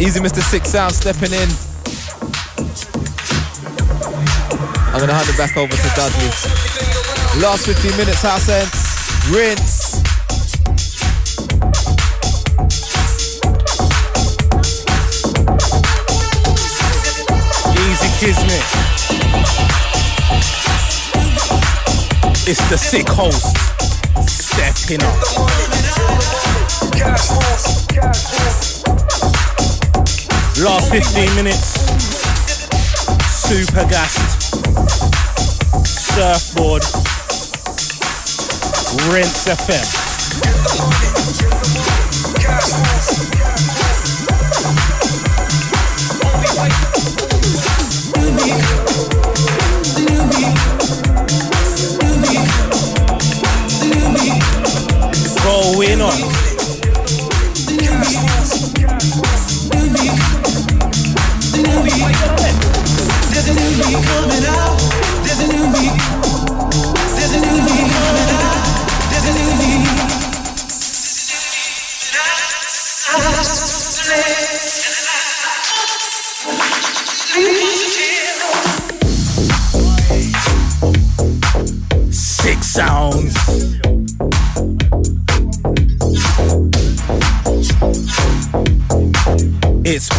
[0.00, 0.40] Easy Mr.
[0.42, 1.48] Six Sound stepping in.
[4.96, 6.24] I'm gonna hand it back over to Dudley.
[7.42, 8.72] Last 15 minutes, house sense.
[9.28, 10.00] Rinse.
[17.76, 18.64] Easy Kismet.
[22.48, 23.54] It's the sick host.
[24.26, 25.12] Stepping up.
[30.64, 31.84] Last 15 minutes.
[33.46, 34.45] Super gassed.
[36.16, 36.82] Surfboard.
[39.12, 39.84] Rinse FM.
[55.44, 56.16] Going on.
[63.30, 64.75] There's a new me coming out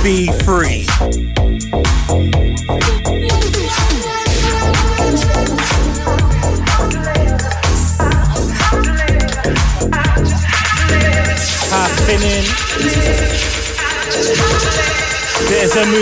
[0.08, 0.47] beef.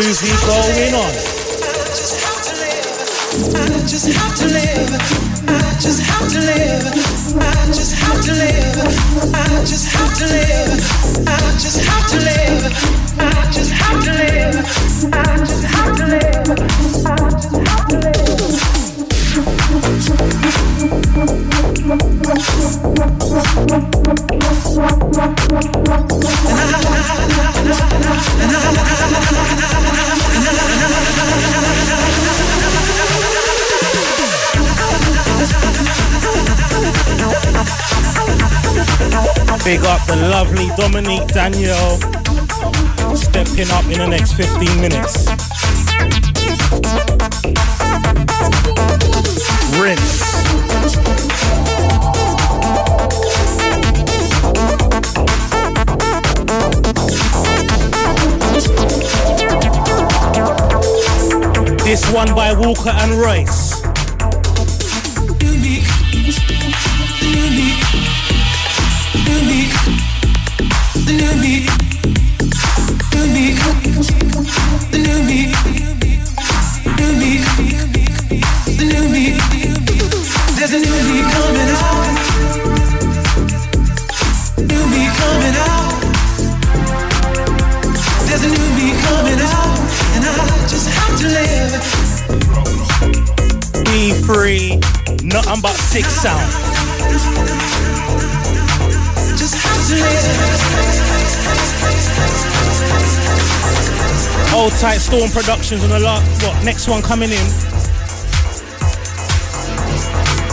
[0.05, 1.34] groovy going on.
[39.65, 41.97] Big up the lovely Dominique Danielle.
[43.15, 45.25] Stepping up in the next 15 minutes.
[49.81, 50.35] Rinse.
[61.83, 63.81] This one by Walker and Rice.
[65.41, 65.87] Unique.
[67.23, 67.84] Unique.
[95.55, 96.51] Nothing but six sound.
[99.37, 100.25] Just have to live.
[104.55, 106.23] Old tight Storm Productions on the lot.
[106.43, 107.45] What next one coming in?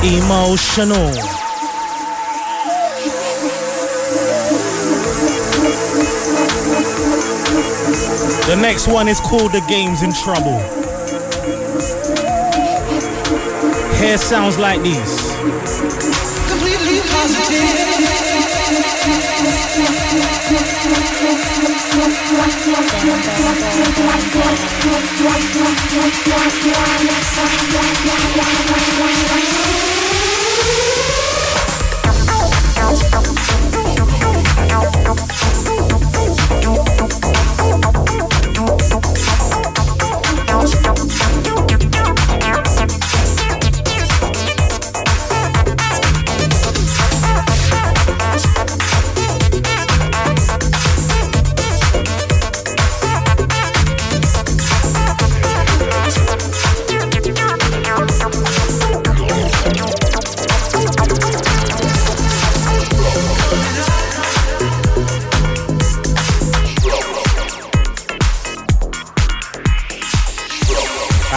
[0.03, 1.13] Emotional.
[8.47, 10.82] The next one is called The Game's in Trouble.
[14.03, 15.31] Here sounds like these.
[16.49, 16.99] completely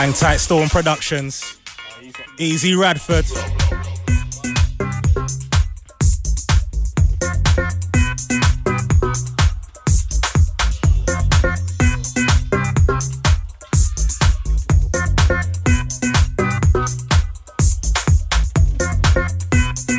[0.06, 1.58] Hang tight Storm Productions.
[2.38, 3.26] Easy Radford.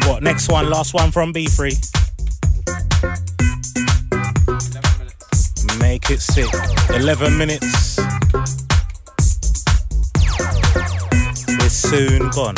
[0.06, 0.70] What next one?
[0.70, 1.74] Last one from B3.
[5.80, 6.54] Make it sick.
[6.90, 8.55] 11 minutes.
[11.90, 12.54] Soon gone.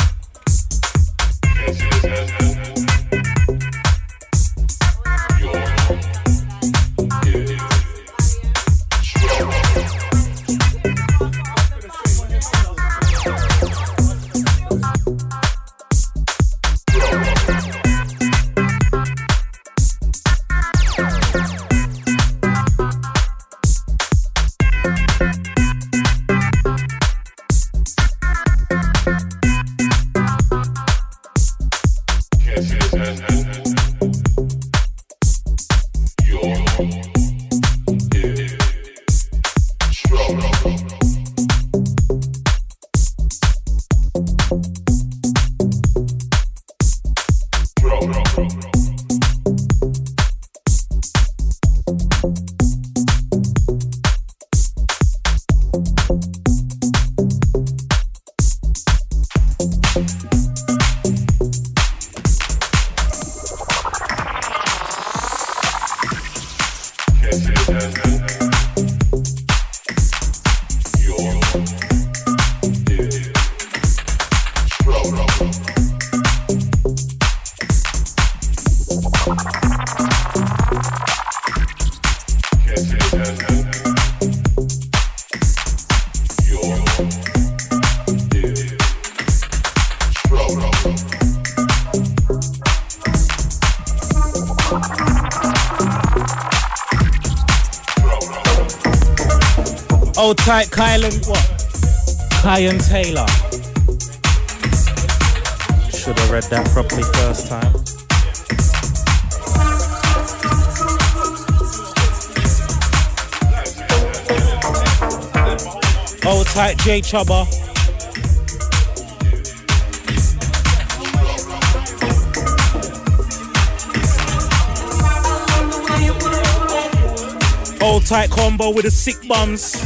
[127.80, 129.76] Old tight combo with the sick bums.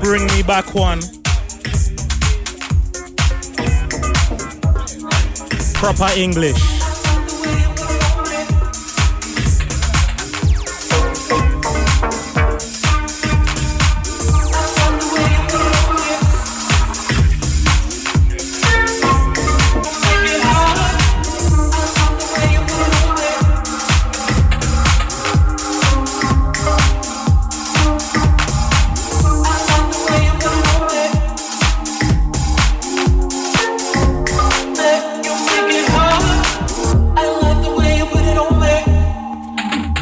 [0.00, 1.00] Bring me back one.
[5.74, 6.69] Proper English.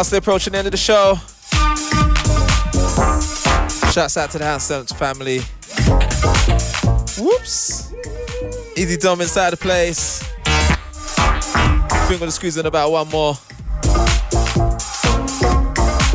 [0.00, 1.14] Fastly approaching the end of the show.
[3.92, 5.40] Shouts out to the Sense family.
[7.22, 7.92] Whoops.
[8.78, 10.22] Easy Dom inside the place.
[12.08, 13.34] Think we're squeeze in about one more.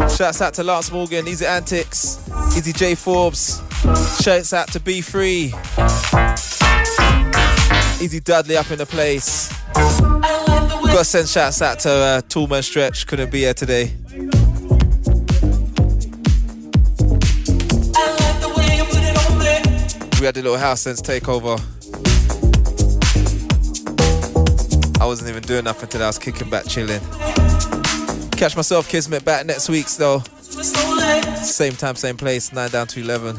[0.10, 3.62] Shouts out to Lance Morgan, Easy Antics, Easy J Forbes.
[4.20, 5.53] Shouts out to B Free.
[8.03, 9.45] Easy Dudley up in the place.
[10.96, 13.92] Gotta send shouts out to uh, Toolman Stretch, couldn't be here today.
[20.18, 21.60] We had a little house sense takeover.
[25.02, 27.02] I wasn't even doing nothing today, I was kicking back, chilling.
[28.32, 30.20] Catch myself, Kismet, back next week, though.
[30.20, 33.36] Same time, same place, 9 down to 11.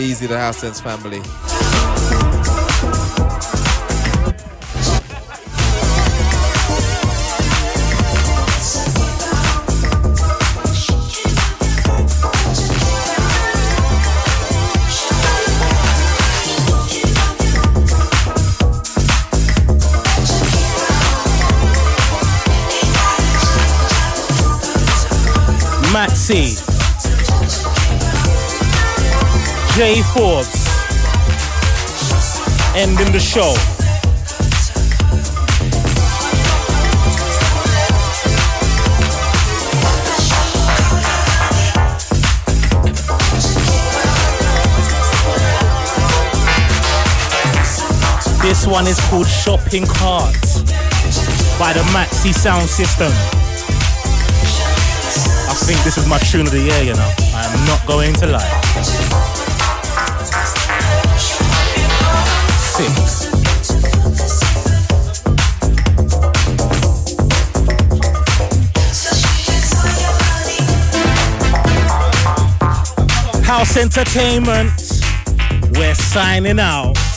[0.00, 1.20] Easy, the House Sense family.
[25.92, 26.71] Maxi.
[29.74, 30.68] J Forbes.
[32.76, 33.54] Ending the show.
[48.42, 50.34] This one is called Shopping Cart
[51.58, 53.10] by the Maxi Sound System.
[55.48, 57.12] I think this is my tune of the year, you know.
[57.34, 59.21] I am not going to lie.
[73.44, 74.70] House Entertainment.
[75.76, 77.11] We're signing out.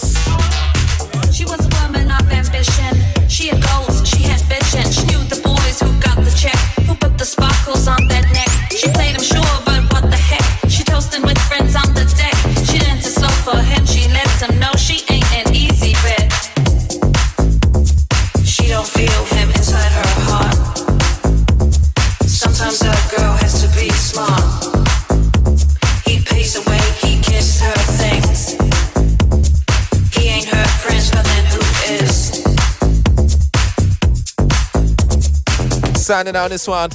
[36.06, 36.92] Signing out on this one.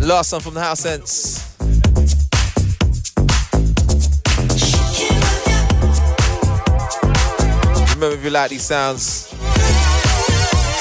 [0.00, 1.54] Last one from the House Sense.
[7.94, 9.28] Remember, if you like these sounds,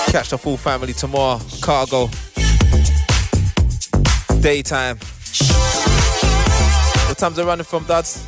[0.10, 1.42] catch the full family tomorrow.
[1.60, 2.08] Cargo.
[4.40, 5.00] Daytime.
[7.10, 8.26] What times are running from, Duds?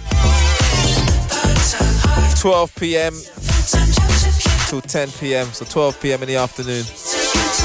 [2.41, 3.13] 12 p.m.
[4.67, 5.47] till 10 p.m.
[5.53, 6.21] So 12 p.m.
[6.23, 6.83] in the afternoon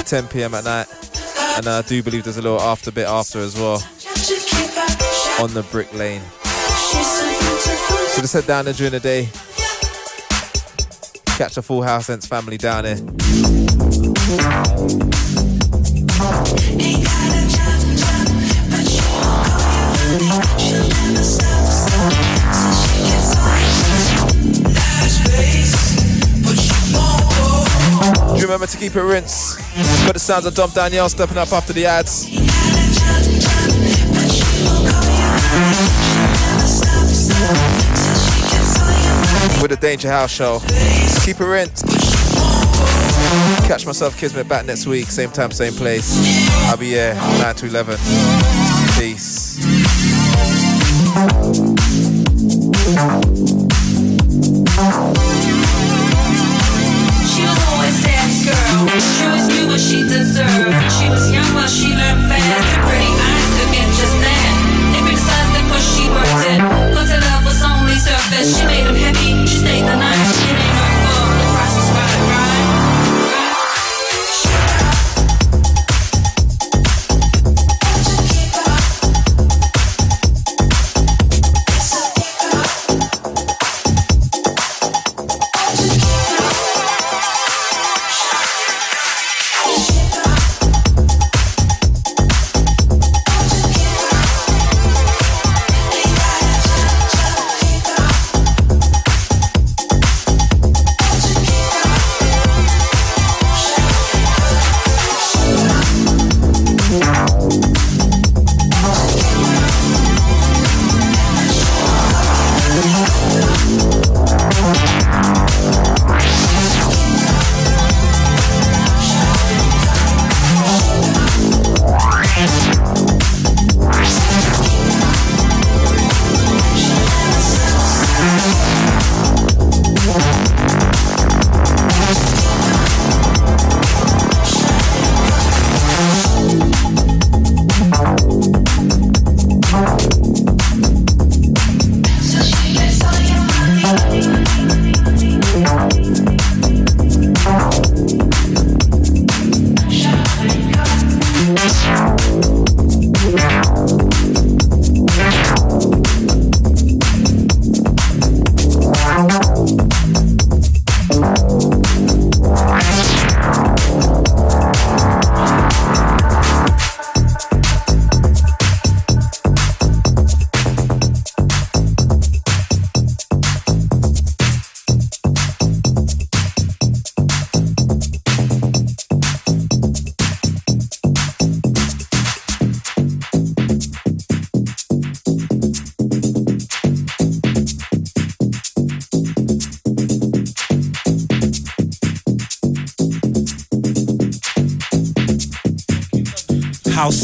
[0.09, 0.55] 10 p.m.
[0.55, 0.87] at night,
[1.59, 3.75] and I do believe there's a little after bit after as well
[5.39, 6.23] on the Brick Lane.
[8.15, 9.29] So just head down there during the day,
[11.37, 12.97] catch a full house sense family down there.
[28.41, 29.68] Remember to keep it rinse.
[30.09, 32.25] Got the sounds of Dom Danielle stepping up after the ads.
[39.61, 40.61] With the Danger House show.
[41.27, 41.83] Keep it rinse.
[43.69, 46.17] Catch myself Kismet back next week, same time, same place.
[46.71, 47.99] I'll be here 9 to 11.
[48.99, 49.59] Peace.
[60.09, 62.28] What she was young, but she learned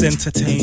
[0.05, 0.54] House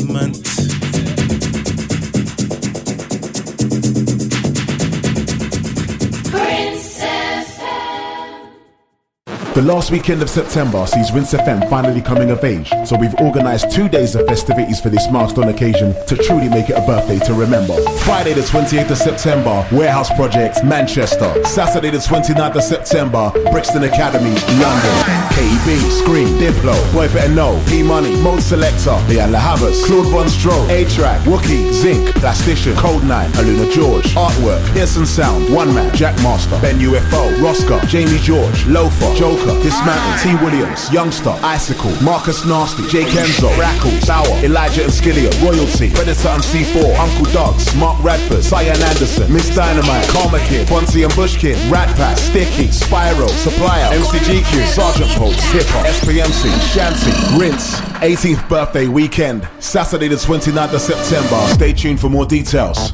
[9.73, 13.89] last weekend of September sees Rinse FM finally coming of age, so we've organised two
[13.89, 17.73] days of festivities for this milestone occasion to truly make it a birthday to remember.
[18.05, 21.43] Friday the 28th of September, Warehouse Project, Manchester.
[21.43, 25.23] Saturday the 29th of September, Brixton Academy, London.
[25.33, 30.27] KB, Skream, Diplo, Boy Better Know, P Money, Mode Selector, Lianne La Havas, Claude Von
[30.27, 36.59] Stroh, A-Trak, Wookie, Zinc, Plastician, Kode9, Aluna George, Artwork, Pearson Sound, One Man, Jack Master,
[36.61, 40.45] Ben UFO, Roska, Jamie George, Loefah, Joker, Dismantle, T.
[40.45, 46.43] Williams, Youngsta, Icicle, Marcus Nasty, Jake Enzo, Brackles, Bauer, Elijah and Skilliam, Royalty, Predator and
[46.43, 51.89] C4, Uncle Dugs, Mark Radford, Sian Anderson, Miss Dynamite, Karma Kid, Fonzie and Bushkin, Rat
[51.97, 59.49] Pack, Sticky, Spyro, Supplier, MCGQ, Sergeant Post, Hip Hop, SPMC, Shanty, Rinse, 18th birthday weekend,
[59.57, 61.47] Saturday the 29th of September.
[61.51, 62.93] Stay tuned for more details.